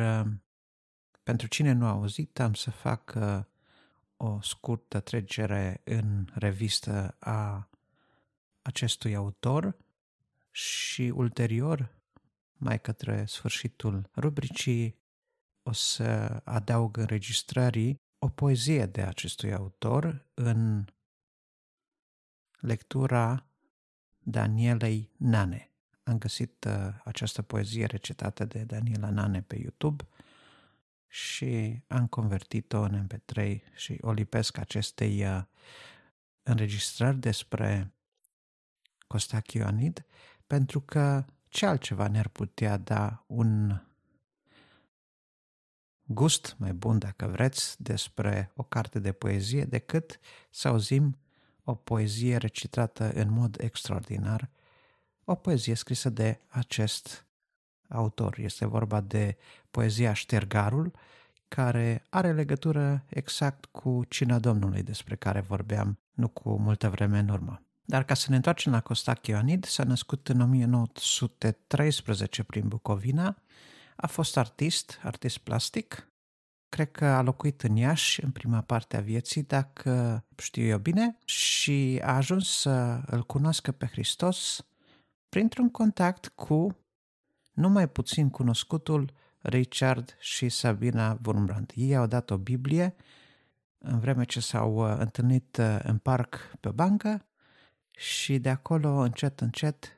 pentru 1.28 1.46
cine 1.46 1.72
nu 1.72 1.86
a 1.86 1.90
auzit, 1.90 2.40
am 2.40 2.54
să 2.54 2.70
fac 2.70 3.14
uh, 3.16 3.40
o 4.16 4.40
scurtă 4.40 5.00
trecere 5.00 5.80
în 5.84 6.26
revistă 6.34 7.16
a 7.18 7.68
acestui 8.62 9.14
autor 9.14 9.76
și 10.50 11.12
ulterior, 11.14 11.94
mai 12.52 12.80
către 12.80 13.24
sfârșitul 13.26 14.10
rubricii, 14.16 14.98
o 15.62 15.72
să 15.72 16.40
adaug 16.44 16.96
înregistrării 16.96 18.00
o 18.18 18.28
poezie 18.28 18.86
de 18.86 19.02
acestui 19.02 19.54
autor 19.54 20.26
în 20.34 20.84
lectura 22.60 23.46
Danielei 24.18 25.10
Nane. 25.16 25.70
Am 26.02 26.18
găsit 26.18 26.64
uh, 26.64 27.00
această 27.04 27.42
poezie 27.42 27.84
recitată 27.84 28.44
de 28.44 28.64
Daniela 28.64 29.10
Nane 29.10 29.42
pe 29.42 29.56
YouTube– 29.56 30.08
și 31.08 31.82
am 31.86 32.06
convertit-o 32.06 32.80
în 32.80 33.06
MP3 33.06 33.58
și 33.74 33.98
o 34.00 34.12
lipesc 34.12 34.58
acestei 34.58 35.24
uh, 35.24 35.42
înregistrări 36.42 37.16
despre 37.16 37.92
Costache 39.06 39.58
Ioanid, 39.58 40.04
pentru 40.46 40.80
că 40.80 41.24
ce 41.48 41.66
altceva 41.66 42.08
ne-ar 42.08 42.28
putea 42.28 42.76
da 42.76 43.24
un 43.26 43.80
gust 46.02 46.54
mai 46.58 46.72
bun, 46.72 46.98
dacă 46.98 47.26
vreți, 47.26 47.82
despre 47.82 48.52
o 48.56 48.62
carte 48.62 48.98
de 48.98 49.12
poezie, 49.12 49.64
decât 49.64 50.18
să 50.50 50.68
auzim 50.68 51.18
o 51.64 51.74
poezie 51.74 52.36
recitată 52.36 53.12
în 53.12 53.30
mod 53.30 53.60
extraordinar, 53.60 54.50
o 55.24 55.34
poezie 55.34 55.74
scrisă 55.74 56.10
de 56.10 56.40
acest 56.48 57.26
autor. 57.88 58.38
Este 58.38 58.66
vorba 58.66 59.00
de 59.00 59.36
poezia 59.78 60.12
Ștergarul, 60.12 60.92
care 61.48 62.06
are 62.08 62.32
legătură 62.32 63.04
exact 63.08 63.64
cu 63.64 64.04
Cina 64.08 64.38
Domnului 64.38 64.82
despre 64.82 65.16
care 65.16 65.40
vorbeam 65.40 65.98
nu 66.12 66.28
cu 66.28 66.58
multă 66.58 66.88
vreme 66.88 67.18
în 67.18 67.28
urmă. 67.28 67.62
Dar 67.84 68.04
ca 68.04 68.14
să 68.14 68.26
ne 68.30 68.36
întoarcem 68.36 68.72
la 68.72 68.80
Costac 68.80 69.26
Ioanid, 69.26 69.64
s-a 69.64 69.84
născut 69.84 70.28
în 70.28 70.40
1913 70.40 72.42
prin 72.42 72.68
Bucovina, 72.68 73.36
a 73.96 74.06
fost 74.06 74.36
artist, 74.36 75.00
artist 75.02 75.38
plastic, 75.38 76.12
cred 76.68 76.90
că 76.90 77.04
a 77.04 77.22
locuit 77.22 77.62
în 77.62 77.76
Iași 77.76 78.24
în 78.24 78.30
prima 78.30 78.60
parte 78.60 78.96
a 78.96 79.00
vieții, 79.00 79.42
dacă 79.42 80.24
știu 80.36 80.64
eu 80.64 80.78
bine, 80.78 81.18
și 81.24 82.00
a 82.02 82.14
ajuns 82.14 82.48
să 82.48 83.00
îl 83.06 83.22
cunoască 83.22 83.72
pe 83.72 83.86
Hristos 83.86 84.66
printr-un 85.28 85.70
contact 85.70 86.28
cu 86.28 86.76
numai 87.52 87.88
puțin 87.88 88.30
cunoscutul 88.30 89.16
Richard 89.40 90.16
și 90.18 90.48
Sabina 90.48 91.18
Wurmbrand. 91.24 91.72
Ei 91.74 91.96
au 91.96 92.06
dat 92.06 92.30
o 92.30 92.36
Biblie 92.36 92.94
în 93.78 93.98
vreme 93.98 94.24
ce 94.24 94.40
s-au 94.40 94.74
uh, 94.74 94.96
întâlnit 94.98 95.56
uh, 95.56 95.78
în 95.82 95.98
parc 95.98 96.52
pe 96.60 96.68
bancă 96.68 97.26
și 97.90 98.38
de 98.38 98.48
acolo, 98.48 98.88
încet, 98.88 99.40
încet, 99.40 99.92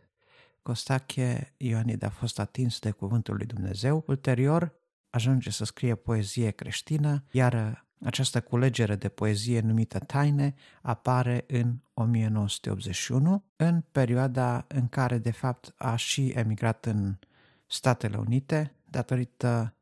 Costache 0.62 1.54
Ioanid 1.56 2.02
a 2.02 2.08
fost 2.08 2.38
atins 2.38 2.78
de 2.78 2.90
cuvântul 2.90 3.36
lui 3.36 3.46
Dumnezeu. 3.46 4.04
Ulterior, 4.06 4.74
ajunge 5.10 5.50
să 5.50 5.64
scrie 5.64 5.94
poezie 5.94 6.50
creștină, 6.50 7.24
iar 7.30 7.52
uh, 7.52 7.72
această 8.06 8.40
culegere 8.40 8.96
de 8.96 9.08
poezie 9.08 9.60
numită 9.60 9.98
Taine 9.98 10.54
apare 10.82 11.44
în 11.48 11.78
1981, 11.94 13.44
în 13.56 13.84
perioada 13.92 14.64
în 14.68 14.88
care, 14.88 15.18
de 15.18 15.30
fapt, 15.30 15.74
a 15.76 15.96
și 15.96 16.28
emigrat 16.28 16.86
în 16.86 17.18
Statele 17.66 18.16
Unite, 18.16 18.74
datorită 18.90 19.74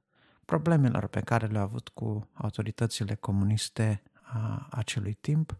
problemelor 0.45 1.07
pe 1.07 1.21
care 1.21 1.47
le-a 1.47 1.61
avut 1.61 1.89
cu 1.89 2.29
autoritățile 2.33 3.15
comuniste 3.15 4.03
a 4.23 4.67
acelui 4.71 5.13
timp, 5.21 5.59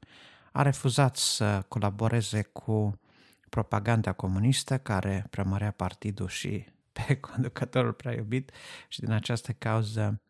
a 0.53 0.63
refuzat 0.63 1.17
să 1.17 1.65
colaboreze 1.69 2.43
cu 2.43 3.01
propaganda 3.49 4.13
comunistă 4.13 4.79
care 4.79 5.27
premărea 5.31 5.71
partidul 5.71 6.29
și 6.29 6.65
pe 7.07 7.17
conducătorul 7.17 7.93
prea 7.93 8.15
iubit 8.15 8.51
și 8.89 9.01
din 9.01 9.11
această 9.11 9.53
cauză 9.53 10.21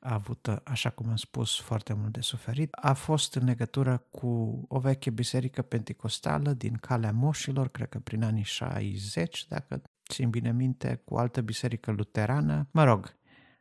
a 0.00 0.14
avut, 0.14 0.46
așa 0.64 0.90
cum 0.90 1.08
am 1.08 1.16
spus, 1.16 1.60
foarte 1.60 1.92
mult 1.92 2.12
de 2.12 2.20
suferit. 2.20 2.72
A 2.80 2.92
fost 2.92 3.34
în 3.34 3.44
legătură 3.44 4.04
cu 4.10 4.64
o 4.68 4.78
veche 4.78 5.10
biserică 5.10 5.62
pentecostală 5.62 6.52
din 6.52 6.74
Calea 6.74 7.12
Moșilor, 7.12 7.68
cred 7.68 7.88
că 7.88 7.98
prin 7.98 8.22
anii 8.22 8.42
60, 8.42 9.46
dacă 9.48 9.82
țin 10.08 10.30
bine 10.30 10.52
minte, 10.52 11.00
cu 11.04 11.14
o 11.14 11.18
altă 11.18 11.40
biserică 11.40 11.90
luterană. 11.90 12.68
Mă 12.70 12.84
rog, 12.84 13.16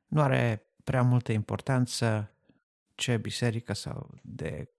nu 0.07 0.21
are 0.21 0.65
prea 0.83 1.01
multă 1.01 1.31
importanță 1.31 2.35
ce 2.95 3.17
biserică 3.17 3.73
sau 3.73 4.13
de 4.21 4.69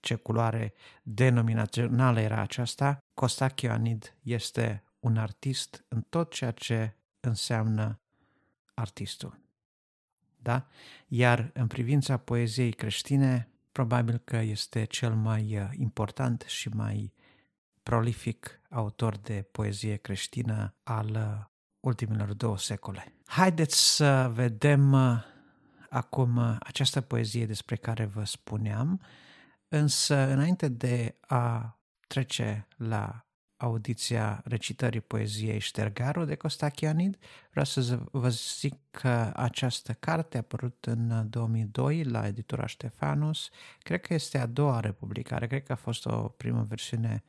ce 0.00 0.14
culoare 0.14 0.74
denominațională 1.02 2.20
era 2.20 2.40
aceasta. 2.40 2.98
Costache 3.14 3.66
Ioanid 3.66 4.16
este 4.22 4.84
un 4.98 5.16
artist 5.16 5.84
în 5.88 6.00
tot 6.08 6.32
ceea 6.32 6.50
ce 6.50 6.96
înseamnă 7.20 8.00
artistul. 8.74 9.40
Da? 10.36 10.66
Iar 11.06 11.50
în 11.54 11.66
privința 11.66 12.16
poeziei 12.16 12.72
creștine, 12.72 13.48
probabil 13.72 14.18
că 14.18 14.36
este 14.36 14.84
cel 14.84 15.14
mai 15.14 15.58
uh, 15.58 15.68
important 15.72 16.44
și 16.46 16.68
mai 16.68 17.12
prolific 17.86 18.60
autor 18.70 19.16
de 19.16 19.48
poezie 19.52 19.96
creștină 19.96 20.74
al 20.82 21.10
uh, 21.10 21.44
ultimilor 21.80 22.32
două 22.32 22.58
secole. 22.58 23.14
Haideți 23.26 23.96
să 23.96 24.30
vedem 24.34 24.92
uh, 24.92 25.22
acum 25.90 26.38
această 26.60 27.00
poezie 27.00 27.46
despre 27.46 27.76
care 27.76 28.04
vă 28.04 28.24
spuneam, 28.24 29.00
însă 29.68 30.14
înainte 30.14 30.68
de 30.68 31.16
a 31.20 31.78
trece 32.06 32.66
la 32.76 33.26
audiția 33.56 34.40
recitării 34.44 35.00
poeziei 35.00 35.58
Ștergaru 35.58 36.24
de 36.24 36.34
Costachianid. 36.34 37.16
Vreau 37.50 37.64
să 37.64 37.98
vă 38.10 38.28
zic 38.28 38.74
că 38.90 39.32
această 39.34 39.92
carte 39.92 40.36
a 40.36 40.40
apărut 40.40 40.84
în 40.84 41.30
2002 41.30 42.02
la 42.04 42.26
editura 42.26 42.66
Ștefanus. 42.66 43.48
Cred 43.78 44.00
că 44.00 44.14
este 44.14 44.38
a 44.38 44.46
doua 44.46 44.80
republicare, 44.80 45.46
cred 45.46 45.62
că 45.62 45.72
a 45.72 45.76
fost 45.76 46.06
o 46.06 46.16
primă 46.16 46.62
versiune 46.68 47.24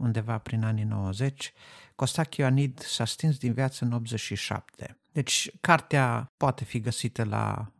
undeva 0.00 0.38
prin 0.38 0.64
anii 0.64 0.84
90. 0.84 1.52
Costachianid 1.94 2.78
s-a 2.78 3.04
stins 3.04 3.38
din 3.38 3.52
viață 3.52 3.84
în 3.84 3.92
87. 3.92 4.98
Deci 5.12 5.50
cartea 5.60 6.32
poate 6.36 6.64
fi 6.64 6.80
găsită 6.80 7.24
la 7.24 7.72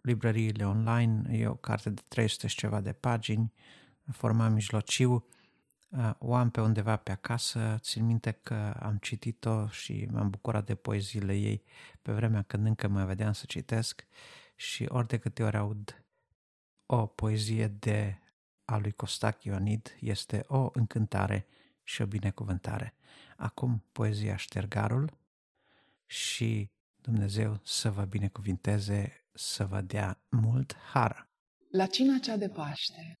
librăriile 0.00 0.66
online, 0.66 1.38
e 1.38 1.46
o 1.46 1.54
carte 1.54 1.90
de 1.90 2.02
300 2.08 2.46
și 2.46 2.56
ceva 2.56 2.80
de 2.80 2.92
pagini, 2.92 3.52
format 4.12 4.52
mijlociu, 4.52 5.26
o 6.18 6.34
am 6.34 6.50
pe 6.50 6.60
undeva 6.60 6.96
pe 6.96 7.10
acasă, 7.10 7.76
țin 7.80 8.06
minte 8.06 8.30
că 8.30 8.54
am 8.80 8.96
citit-o 9.00 9.68
și 9.68 10.08
m-am 10.10 10.30
bucurat 10.30 10.66
de 10.66 10.74
poeziile 10.74 11.34
ei 11.34 11.62
pe 12.02 12.12
vremea 12.12 12.42
când 12.42 12.66
încă 12.66 12.88
mai 12.88 13.04
vedeam 13.04 13.32
să 13.32 13.44
citesc 13.46 14.06
și 14.56 14.86
ori 14.88 15.06
de 15.06 15.18
câte 15.18 15.42
ori 15.42 15.56
aud 15.56 16.04
o 16.86 17.06
poezie 17.06 17.66
de 17.66 18.21
a 18.72 18.78
lui 18.78 18.92
Costac 18.92 19.44
Ionid 19.44 19.96
este 20.00 20.44
o 20.46 20.70
încântare 20.72 21.46
și 21.82 22.02
o 22.02 22.06
binecuvântare. 22.06 22.94
Acum 23.36 23.84
poezia 23.92 24.36
Ștergarul 24.36 25.18
și 26.06 26.70
Dumnezeu 26.96 27.60
să 27.64 27.90
vă 27.90 28.04
binecuvinteze, 28.04 29.26
să 29.32 29.66
vă 29.66 29.80
dea 29.80 30.22
mult 30.28 30.76
har. 30.76 31.30
La 31.70 31.86
cina 31.86 32.18
cea 32.18 32.36
de 32.36 32.48
Paște, 32.48 33.18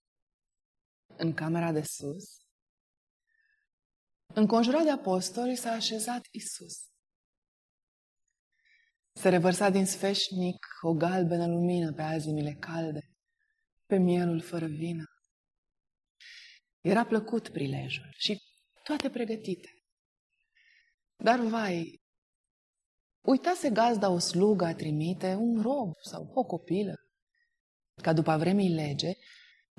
în 1.16 1.34
camera 1.34 1.72
de 1.72 1.82
sus, 1.82 2.42
Înconjurat 4.34 4.82
de 4.82 4.90
apostoli 4.90 5.56
s-a 5.56 5.70
așezat 5.70 6.26
Isus. 6.30 6.74
Se 9.12 9.28
revărsa 9.28 9.68
din 9.68 9.86
sfeșnic 9.86 10.66
o 10.80 10.92
galbenă 10.92 11.46
lumină 11.46 11.92
pe 11.92 12.02
azimile 12.02 12.52
calde, 12.52 13.00
pe 13.86 13.96
mielul 13.96 14.40
fără 14.40 14.66
vină. 14.66 15.11
Era 16.82 17.04
plăcut 17.04 17.48
prilejul 17.48 18.08
și 18.16 18.42
toate 18.84 19.10
pregătite. 19.10 19.68
Dar, 21.16 21.40
vai, 21.40 22.00
uitase 23.20 23.70
gazda 23.70 24.10
o 24.10 24.18
slugă 24.18 24.64
a 24.64 24.74
trimite, 24.74 25.34
un 25.34 25.62
rob 25.62 25.92
sau 26.02 26.30
o 26.34 26.44
copilă, 26.44 26.94
ca 28.02 28.12
după 28.12 28.36
vremii 28.36 28.74
lege, 28.74 29.12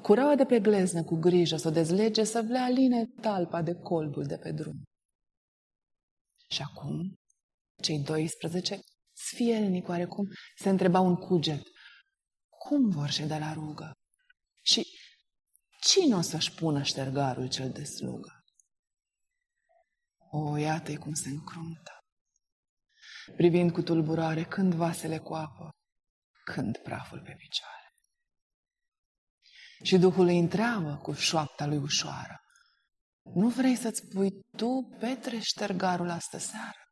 Curaua 0.02 0.36
de 0.36 0.46
pe 0.46 0.60
gleznă 0.60 1.04
cu 1.04 1.16
grijă 1.16 1.56
să 1.56 1.68
o 1.68 1.72
dezlege, 1.72 2.24
să 2.24 2.40
le 2.40 2.58
aline 2.58 3.06
talpa 3.22 3.62
de 3.62 3.74
colbul 3.74 4.26
de 4.26 4.38
pe 4.38 4.52
drum. 4.52 4.84
Și 6.50 6.62
acum, 6.62 7.14
cei 7.82 8.00
12, 8.00 8.80
sfielnic 9.12 9.88
oarecum, 9.88 10.28
se 10.56 10.70
întreba 10.70 11.00
un 11.00 11.16
cuget. 11.16 11.62
Cum 12.50 12.90
vor 12.90 13.10
ședea 13.10 13.38
la 13.38 13.54
rugă? 13.54 13.92
Și 14.62 14.88
cine 15.84 16.16
o 16.16 16.22
să-și 16.22 16.54
pună 16.54 16.84
ștergarul 16.84 17.50
cel 17.50 17.72
de 17.72 17.84
slugă? 17.84 18.44
O, 20.32 20.58
iată-i 20.58 20.98
cum 20.98 21.14
se 21.14 21.30
încruntă. 21.30 21.92
Privind 23.36 23.72
cu 23.72 23.82
tulburare 23.82 24.44
când 24.44 24.74
vasele 24.74 25.18
cu 25.18 25.34
apă, 25.34 25.70
când 26.44 26.78
praful 26.78 27.22
pe 27.22 27.36
picioare. 27.38 27.96
Și 29.84 29.98
Duhul 29.98 30.26
îi 30.26 30.40
întreabă 30.40 30.98
cu 30.98 31.14
șoapta 31.14 31.66
lui 31.66 31.78
ușoară. 31.78 32.38
Nu 33.22 33.50
vrei 33.50 33.76
să-ți 33.76 34.08
pui 34.08 34.32
tu, 34.58 34.96
Petre, 35.00 35.40
ștergarul 35.40 36.10
astă 36.10 36.38
seară? 36.38 36.88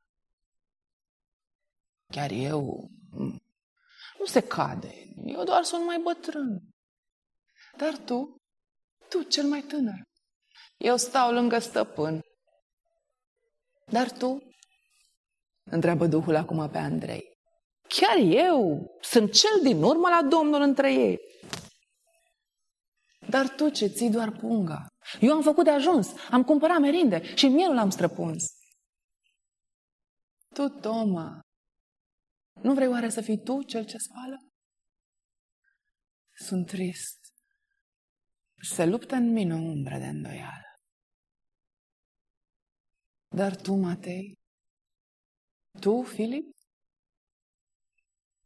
Chiar 2.12 2.32
eu... 2.32 2.90
Nu 4.20 4.26
se 4.26 4.42
cade, 4.42 4.94
eu 5.26 5.44
doar 5.44 5.64
sunt 5.64 5.86
mai 5.86 6.00
bătrân. 6.04 6.62
Dar 7.78 7.98
tu, 7.98 8.41
tu 9.12 9.24
cel 9.24 9.46
mai 9.46 9.62
tânăr, 9.62 10.02
eu 10.78 10.98
stau 10.98 11.34
lângă 11.34 11.60
stăpân. 11.60 12.22
Dar 13.86 14.12
tu? 14.12 14.40
Întreabă 15.64 16.08
Duhul 16.08 16.36
acum 16.36 16.70
pe 16.70 16.78
Andrei. 16.78 17.24
Chiar 17.88 18.18
eu 18.18 18.88
sunt 19.02 19.32
cel 19.32 19.62
din 19.64 19.84
urmă 19.84 20.10
la 20.10 20.28
Domnul 20.30 20.62
între 20.62 20.94
ei. 20.94 21.20
Dar 23.30 23.50
tu 23.50 23.70
ce 23.70 23.88
ții 23.88 24.10
doar 24.10 24.32
punga? 24.32 24.86
Eu 25.20 25.34
am 25.34 25.42
făcut 25.42 25.64
de 25.64 25.70
ajuns, 25.70 26.14
am 26.30 26.44
cumpărat 26.44 26.80
merinde 26.80 27.36
și 27.36 27.48
mielul 27.48 27.78
am 27.78 27.90
străpuns. 27.90 28.44
Tu, 30.54 30.70
Toma, 30.70 31.40
nu 32.62 32.74
vrei 32.74 32.88
oare 32.88 33.10
să 33.10 33.22
fii 33.22 33.44
tu 33.44 33.64
cel 33.64 33.86
ce 33.86 33.98
spală? 33.98 34.38
Sunt 36.36 36.68
trist. 36.68 37.21
Se 38.62 38.86
luptă 38.86 39.16
în 39.16 39.32
mine 39.32 39.54
o 39.54 39.58
umbră 39.58 39.98
de 39.98 40.08
îndoială. 40.08 40.80
Dar 43.36 43.56
tu, 43.62 43.74
Matei, 43.74 44.38
tu, 45.80 46.04
Filip, 46.04 46.56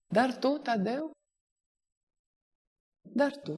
dar 0.07 0.37
tu, 0.39 0.57
Tadeu, 0.57 1.11
dar 3.01 3.31
tu. 3.43 3.53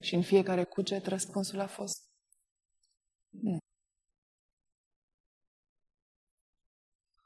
Și 0.00 0.14
în 0.14 0.22
fiecare 0.22 0.64
cuget 0.64 1.06
răspunsul 1.06 1.60
a 1.60 1.66
fost 1.66 2.08
nu. 3.28 3.58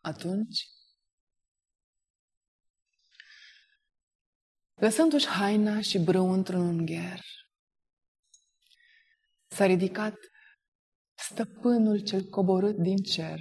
Atunci, 0.01 0.78
lăsându-și 4.79 5.27
haina 5.27 5.81
și 5.81 5.99
brâu 5.99 6.33
într-un 6.33 6.61
ungher, 6.61 7.21
s-a 9.47 9.67
ridicat 9.67 10.15
stăpânul 11.15 12.01
cel 12.01 12.29
coborât 12.29 12.77
din 12.77 12.97
cer 12.97 13.41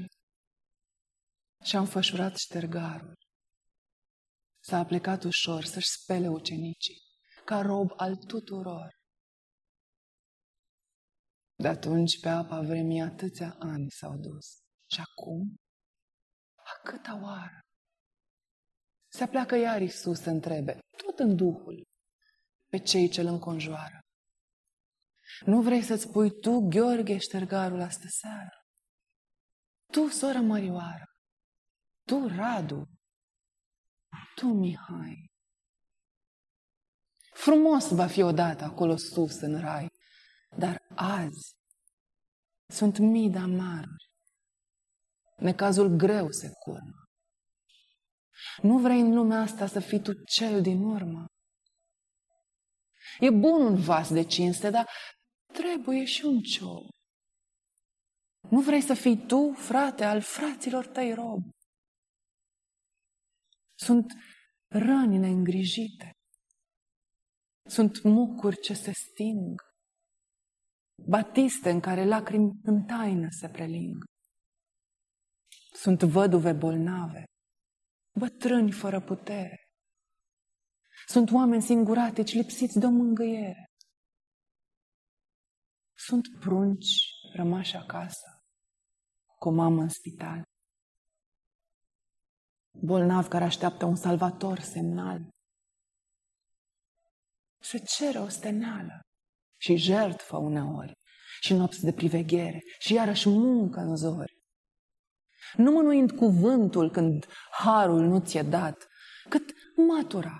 și 1.64 1.76
a 1.76 1.80
înfășurat 1.80 2.38
ștergarul. 2.38 3.18
S-a 4.60 4.86
plecat 4.86 5.24
ușor 5.24 5.64
să-și 5.64 5.90
spele 5.90 6.28
ucenicii, 6.28 7.02
ca 7.46 7.62
rob 7.62 7.92
al 7.96 8.16
tuturor. 8.16 8.96
De 11.56 11.68
atunci 11.68 12.20
pe 12.20 12.30
apa 12.30 12.62
vremii 12.62 13.02
atâția 13.02 13.56
ani 13.60 13.90
s-au 13.90 14.18
dus. 14.18 14.46
Și 14.92 15.02
acum, 15.02 15.56
a 16.56 16.90
câta 16.90 17.20
oară? 17.24 17.67
Se 19.08 19.28
pleacă 19.28 19.56
iar 19.56 19.82
Iisus 19.82 20.22
să 20.22 20.30
întrebe, 20.30 20.80
tot 20.98 21.20
în 21.20 21.36
Duhul, 21.36 21.88
pe 22.70 22.78
cei 22.78 23.10
ce 23.10 23.22
îl 23.22 23.28
înconjoară. 23.28 24.00
Nu 25.46 25.62
vrei 25.62 25.82
să-ți 25.82 26.10
pui 26.10 26.40
tu, 26.40 26.68
Gheorghe, 26.70 27.18
ștergarul 27.18 27.82
astă 27.82 28.08
seară? 28.08 28.66
Tu, 29.92 30.08
sora 30.08 30.42
Mărioară, 30.42 31.06
tu, 32.04 32.28
Radu, 32.28 32.86
tu, 34.36 34.48
Mihai. 34.48 35.32
Frumos 37.34 37.92
va 37.92 38.08
fi 38.08 38.22
odată 38.22 38.64
acolo 38.64 38.96
sus 38.96 39.40
în 39.40 39.60
rai, 39.60 39.88
dar 40.58 40.82
azi 40.96 41.56
sunt 42.68 42.98
mii 42.98 43.30
de 43.30 43.38
amaruri. 43.38 44.12
Necazul 45.38 45.88
greu 45.88 46.32
se 46.32 46.52
curmă. 46.60 46.97
Nu 48.62 48.80
vrei 48.80 49.00
în 49.00 49.14
lumea 49.14 49.40
asta 49.40 49.68
să 49.68 49.80
fii 49.80 50.02
tu 50.02 50.14
cel 50.24 50.62
din 50.62 50.82
urmă. 50.82 51.26
E 53.20 53.30
bun 53.30 53.62
un 53.62 53.82
vas 53.82 54.14
de 54.14 54.24
cinste, 54.24 54.70
dar 54.70 54.90
trebuie 55.54 56.06
și 56.06 56.26
un 56.26 56.40
ciou. 56.42 56.90
Nu 58.50 58.62
vrei 58.62 58.82
să 58.82 58.94
fii 58.94 59.26
tu, 59.26 59.54
frate, 59.54 60.04
al 60.04 60.22
fraților 60.22 60.88
tăi 60.88 61.14
rob. 61.14 61.42
Sunt 63.80 64.14
răni 64.68 65.18
neîngrijite. 65.18 66.12
Sunt 67.70 68.04
mucuri 68.04 68.60
ce 68.60 68.74
se 68.74 68.92
sting 68.92 69.62
batiste 71.06 71.70
în 71.70 71.80
care 71.80 72.06
lacrimi 72.06 72.52
în 72.64 72.86
taină 72.86 73.28
se 73.30 73.50
preling. 73.50 74.04
Sunt 75.74 76.02
văduve 76.02 76.54
bolnave, 76.54 77.24
bătrâni 78.18 78.72
fără 78.72 79.02
putere. 79.02 79.62
Sunt 81.06 81.32
oameni 81.32 81.62
singuratici 81.62 82.34
lipsiți 82.34 82.80
de 82.80 82.86
o 82.86 82.90
mângâiere. 82.90 83.66
Sunt 85.94 86.28
prunci 86.40 86.96
rămași 87.34 87.76
acasă, 87.76 88.44
cu 89.38 89.48
o 89.48 89.52
mamă 89.52 89.82
în 89.82 89.90
spital. 89.90 90.44
Bolnav 92.72 93.28
care 93.28 93.44
așteaptă 93.44 93.86
un 93.86 93.96
salvator 93.96 94.60
semnal. 94.60 95.30
Se 97.60 97.78
cere 97.78 98.20
o 98.20 98.28
steneală 98.28 99.00
și 99.58 99.76
jertfă 99.76 100.38
uneori, 100.38 100.94
și 101.42 101.54
nopți 101.54 101.84
de 101.84 101.94
priveghere, 101.94 102.60
și 102.80 102.94
iarăși 102.94 103.30
muncă 103.30 103.80
în 103.80 103.96
zori. 103.96 104.37
Nu 105.56 105.72
mânuind 105.72 106.12
cuvântul 106.12 106.92
când 106.92 107.26
harul 107.52 108.02
nu 108.02 108.20
ți-e 108.20 108.42
dat, 108.42 108.88
cât 109.30 109.54
matura 109.88 110.40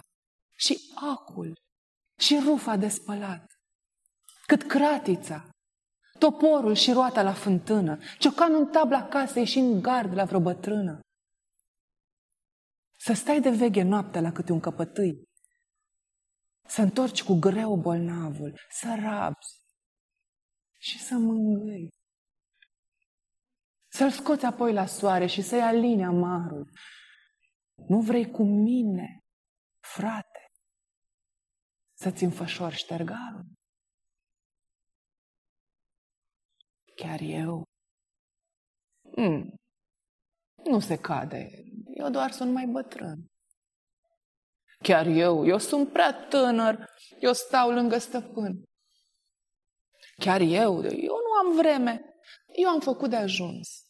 și 0.56 0.80
acul 0.96 1.54
și 2.20 2.40
rufa 2.46 2.76
de 2.76 2.88
spălat, 2.88 3.46
cât 4.46 4.64
cratița, 4.64 5.50
toporul 6.20 6.74
și 6.74 6.92
roata 6.92 7.22
la 7.22 7.34
fântână, 7.34 7.98
ciocanul 8.20 8.60
în 8.60 8.68
tabla 8.68 9.08
casei 9.08 9.46
și 9.46 9.60
în 9.60 9.82
gard 9.82 10.14
la 10.14 10.24
vreo 10.24 10.40
bătrână. 10.40 11.00
Să 13.00 13.14
stai 13.14 13.42
de 13.42 13.50
veghe 13.50 13.82
noaptea 13.82 14.22
la 14.22 14.32
câte 14.32 14.52
un 14.52 14.60
căpătâi, 14.60 15.24
să 16.68 16.82
întorci 16.82 17.24
cu 17.24 17.34
greu 17.40 17.76
bolnavul, 17.76 18.60
să 18.70 18.96
rabzi 19.00 19.62
și 20.78 21.00
să 21.04 21.14
mângâi. 21.14 21.90
Să-l 23.98 24.12
scoți 24.12 24.46
apoi 24.46 24.74
la 24.74 24.86
soare 24.86 25.26
și 25.26 25.42
să-i 25.42 25.62
aline 25.62 26.06
amarul. 26.06 26.70
Nu 27.88 28.02
vrei 28.02 28.32
cu 28.32 28.44
mine, 28.44 29.20
frate, 29.80 30.52
să-ți 32.00 32.24
înfășori 32.24 32.76
ștergarul? 32.76 33.46
Chiar 36.96 37.20
eu? 37.20 37.64
Mm, 39.02 39.56
nu 40.64 40.80
se 40.80 40.96
cade. 40.96 41.50
Eu 41.94 42.10
doar 42.10 42.32
sunt 42.32 42.54
mai 42.54 42.66
bătrân. 42.66 43.26
Chiar 44.84 45.06
eu, 45.06 45.46
eu 45.46 45.58
sunt 45.58 45.92
prea 45.92 46.28
tânăr, 46.28 46.90
eu 47.20 47.34
stau 47.34 47.72
lângă 47.72 47.98
stăpân. 47.98 48.64
Chiar 50.18 50.42
eu, 50.42 50.84
eu 50.84 51.16
nu 51.16 51.50
am 51.50 51.56
vreme, 51.56 52.02
eu 52.56 52.70
am 52.70 52.80
făcut 52.80 53.10
de 53.10 53.16
ajuns. 53.16 53.86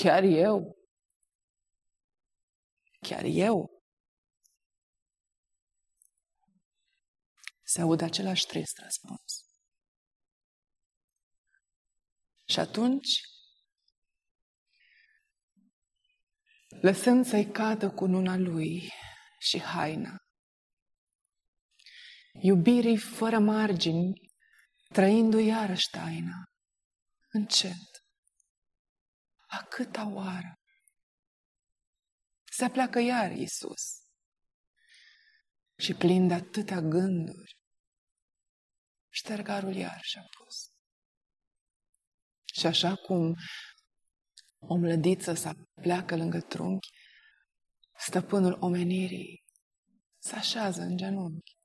Chiar 0.00 0.22
eu. 0.22 0.76
Chiar 3.00 3.24
eu. 3.24 3.82
Se 7.62 7.80
aude 7.80 8.04
același 8.04 8.46
trist 8.46 8.78
răspuns. 8.78 9.44
Și 12.48 12.58
atunci, 12.58 13.20
lăsând 16.80 17.26
să-i 17.26 17.50
cadă 17.50 17.90
cu 17.90 18.04
luna 18.04 18.36
lui, 18.36 18.88
și 19.38 19.60
haina. 19.60 20.16
Iubirii 22.42 22.98
fără 22.98 23.38
margini, 23.38 24.32
trăindu 24.92 25.38
iarăși 25.38 25.90
taina, 25.90 26.44
încet. 27.32 27.99
A 29.50 29.62
câta 29.62 30.08
oară? 30.08 30.58
Se 32.44 32.68
pleacă 32.68 32.98
iar 32.98 33.30
Iisus 33.30 34.00
și 35.76 35.94
plin 35.94 36.28
de 36.28 36.34
atâtea 36.34 36.80
gânduri, 36.80 37.58
ștergarul 39.08 39.74
iar 39.74 40.00
și-a 40.02 40.22
pus. 40.38 40.72
Și 42.54 42.66
așa 42.66 42.94
cum 42.94 43.34
o 44.58 44.76
mlădiță 44.76 45.34
să 45.34 45.52
pleacă 45.82 46.16
lângă 46.16 46.40
trunchi, 46.40 46.88
stăpânul 47.98 48.56
omenirii, 48.60 49.44
se 50.18 50.34
așează 50.34 50.80
în 50.80 50.96
genunchi. 50.96 51.58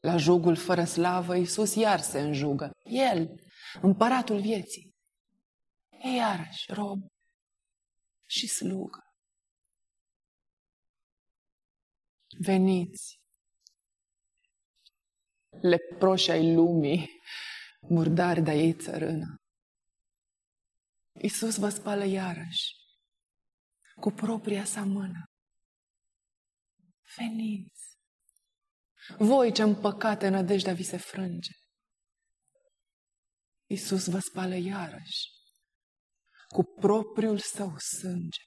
La 0.00 0.16
jugul 0.16 0.56
fără 0.56 0.84
slavă, 0.84 1.36
Iisus 1.36 1.74
iar 1.74 2.00
se 2.00 2.20
înjugă. 2.20 2.70
El, 2.82 3.28
împăratul 3.82 4.40
vieții. 4.40 4.93
E 6.04 6.08
iarăși 6.08 6.72
rob 6.72 7.00
și 8.26 8.46
slugă. 8.46 9.14
Veniți, 12.38 13.20
leproși 15.60 16.30
ai 16.30 16.54
lumii, 16.54 17.08
murdari 17.80 18.42
de 18.42 18.52
ei 18.52 18.74
țărână. 18.74 19.34
Iisus 21.12 21.58
vă 21.58 21.68
spală 21.68 22.04
iarăși 22.04 22.72
cu 24.00 24.10
propria 24.10 24.64
sa 24.64 24.82
mână. 24.84 25.24
Veniți! 27.16 27.98
Voi 29.18 29.52
ce 29.52 29.62
în 29.62 29.80
păcate 29.80 30.28
nădejdea 30.28 30.74
vi 30.74 30.82
se 30.82 30.96
frânge. 30.96 31.52
Iisus 33.66 34.08
vă 34.08 34.18
spală 34.18 34.54
iarăși 34.54 35.42
cu 36.54 36.62
propriul 36.62 37.38
său 37.38 37.78
sânge. 37.78 38.42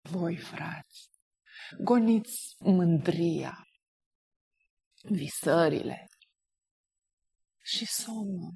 Voi, 0.00 0.36
frați, 0.36 1.10
Goniți 1.82 2.56
mândria, 2.58 3.68
visările 5.02 6.08
și 7.62 7.86
somnul. 7.86 8.52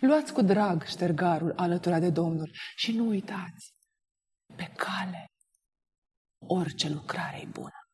Luați 0.00 0.32
cu 0.32 0.42
drag 0.42 0.84
ștergarul 0.84 1.52
alătura 1.56 1.98
de 1.98 2.10
Domnul 2.10 2.50
și 2.76 2.92
nu 2.92 3.06
uitați, 3.06 3.74
pe 4.56 4.72
cale 4.76 5.26
orice 6.38 6.88
lucrare 6.88 7.40
e 7.40 7.46
bună. 7.46 7.88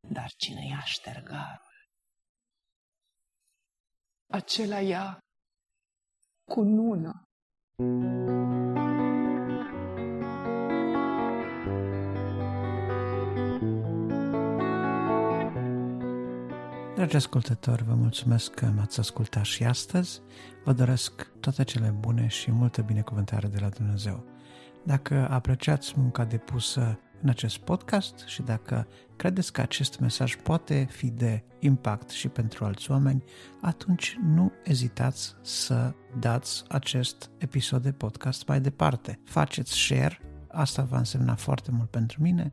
Dar 0.00 0.32
cine 0.36 0.66
ia 0.66 0.80
ștergarul, 0.80 1.65
acela 4.26 4.80
ia 4.80 5.18
cu 6.50 6.62
nună. 6.62 7.22
Dragi 16.94 17.16
ascultători, 17.16 17.84
vă 17.84 17.94
mulțumesc 17.94 18.54
că 18.54 18.66
m-ați 18.66 18.98
ascultat 18.98 19.44
și 19.44 19.64
astăzi. 19.64 20.20
Vă 20.64 20.72
doresc 20.72 21.30
toate 21.40 21.64
cele 21.64 21.94
bune 22.00 22.26
și 22.26 22.50
multă 22.50 22.82
binecuvântare 22.82 23.48
de 23.48 23.58
la 23.60 23.68
Dumnezeu. 23.68 24.24
Dacă 24.84 25.28
apreciați 25.30 25.92
munca 25.96 26.24
depusă 26.24 26.98
în 27.26 27.32
acest 27.32 27.58
podcast 27.58 28.18
și 28.26 28.42
dacă 28.42 28.86
credeți 29.16 29.52
că 29.52 29.60
acest 29.60 30.00
mesaj 30.00 30.36
poate 30.36 30.86
fi 30.90 31.10
de 31.10 31.44
impact 31.58 32.10
și 32.10 32.28
pentru 32.28 32.64
alți 32.64 32.90
oameni, 32.90 33.24
atunci 33.60 34.18
nu 34.22 34.52
ezitați 34.64 35.34
să 35.42 35.94
dați 36.18 36.64
acest 36.68 37.30
episod 37.38 37.82
de 37.82 37.92
podcast 37.92 38.46
mai 38.46 38.60
departe. 38.60 39.20
Faceți 39.24 39.78
share, 39.78 40.20
asta 40.48 40.82
va 40.82 40.98
însemna 40.98 41.34
foarte 41.34 41.70
mult 41.70 41.90
pentru 41.90 42.22
mine, 42.22 42.52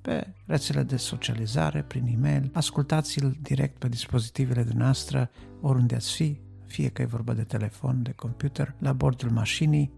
pe 0.00 0.34
rețele 0.46 0.82
de 0.82 0.96
socializare, 0.96 1.82
prin 1.82 2.06
e-mail, 2.06 2.50
ascultați-l 2.52 3.36
direct 3.42 3.78
pe 3.78 3.88
dispozitivele 3.88 4.66
noastre, 4.74 5.30
oriunde 5.60 5.94
ați 5.94 6.12
fi, 6.12 6.40
fie 6.66 6.88
că 6.88 7.02
e 7.02 7.04
vorba 7.04 7.32
de 7.32 7.44
telefon, 7.44 8.02
de 8.02 8.12
computer, 8.12 8.74
la 8.78 8.92
bordul 8.92 9.30
mașinii 9.30 9.92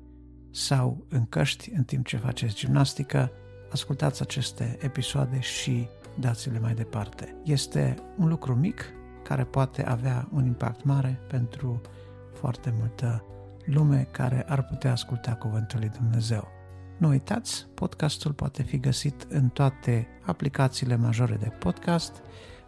sau 0.51 1.07
în 1.09 1.27
căști 1.27 1.71
în 1.75 1.85
timp 1.85 2.07
ce 2.07 2.17
faceți 2.17 2.55
gimnastică, 2.55 3.33
ascultați 3.73 4.23
aceste 4.23 4.79
episoade 4.81 5.41
și 5.41 5.89
dați-le 6.19 6.59
mai 6.59 6.75
departe. 6.75 7.37
Este 7.45 7.95
un 8.19 8.29
lucru 8.29 8.55
mic 8.55 8.85
care 9.23 9.45
poate 9.45 9.87
avea 9.87 10.29
un 10.33 10.47
impact 10.47 10.85
mare 10.85 11.21
pentru 11.29 11.81
foarte 12.35 12.75
multă 12.79 13.25
lume 13.65 14.09
care 14.11 14.45
ar 14.49 14.63
putea 14.63 14.93
asculta 14.93 15.35
Cuvântul 15.35 15.79
lui 15.79 15.89
Dumnezeu. 15.89 16.49
Nu 16.99 17.09
uitați, 17.09 17.67
podcastul 17.75 18.33
poate 18.33 18.63
fi 18.63 18.79
găsit 18.79 19.27
în 19.29 19.49
toate 19.49 20.09
aplicațiile 20.23 20.97
majore 20.97 21.35
de 21.35 21.49
podcast, 21.59 22.23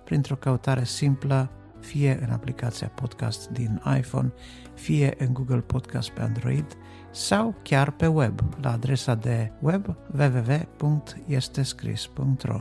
printr-o 0.05 0.37
căutare 0.37 0.85
simplă, 0.85 1.51
fie 1.81 2.19
în 2.23 2.31
aplicația 2.31 2.89
podcast 2.89 3.49
din 3.49 3.83
iPhone, 3.97 4.33
fie 4.75 5.15
în 5.19 5.33
Google 5.33 5.61
Podcast 5.61 6.11
pe 6.11 6.21
Android 6.21 6.77
sau 7.13 7.55
chiar 7.63 7.91
pe 7.91 8.07
web, 8.07 8.41
la 8.61 8.73
adresa 8.73 9.15
de 9.15 9.53
web 9.61 9.97
www.estescris.ro. 10.19 12.61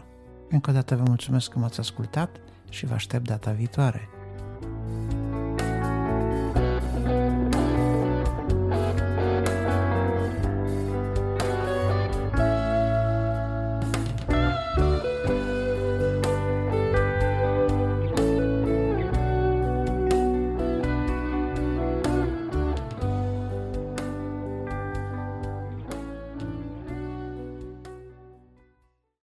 Încă 0.49 0.69
o 0.69 0.73
dată 0.73 0.95
vă 0.95 1.03
mulțumesc 1.07 1.51
că 1.51 1.59
m-ați 1.59 1.79
ascultat 1.79 2.29
și 2.69 2.85
vă 2.85 2.93
aștept 2.93 3.27
data 3.27 3.51
viitoare. 3.51 4.09
thank 4.61 5.13
you 5.13 5.30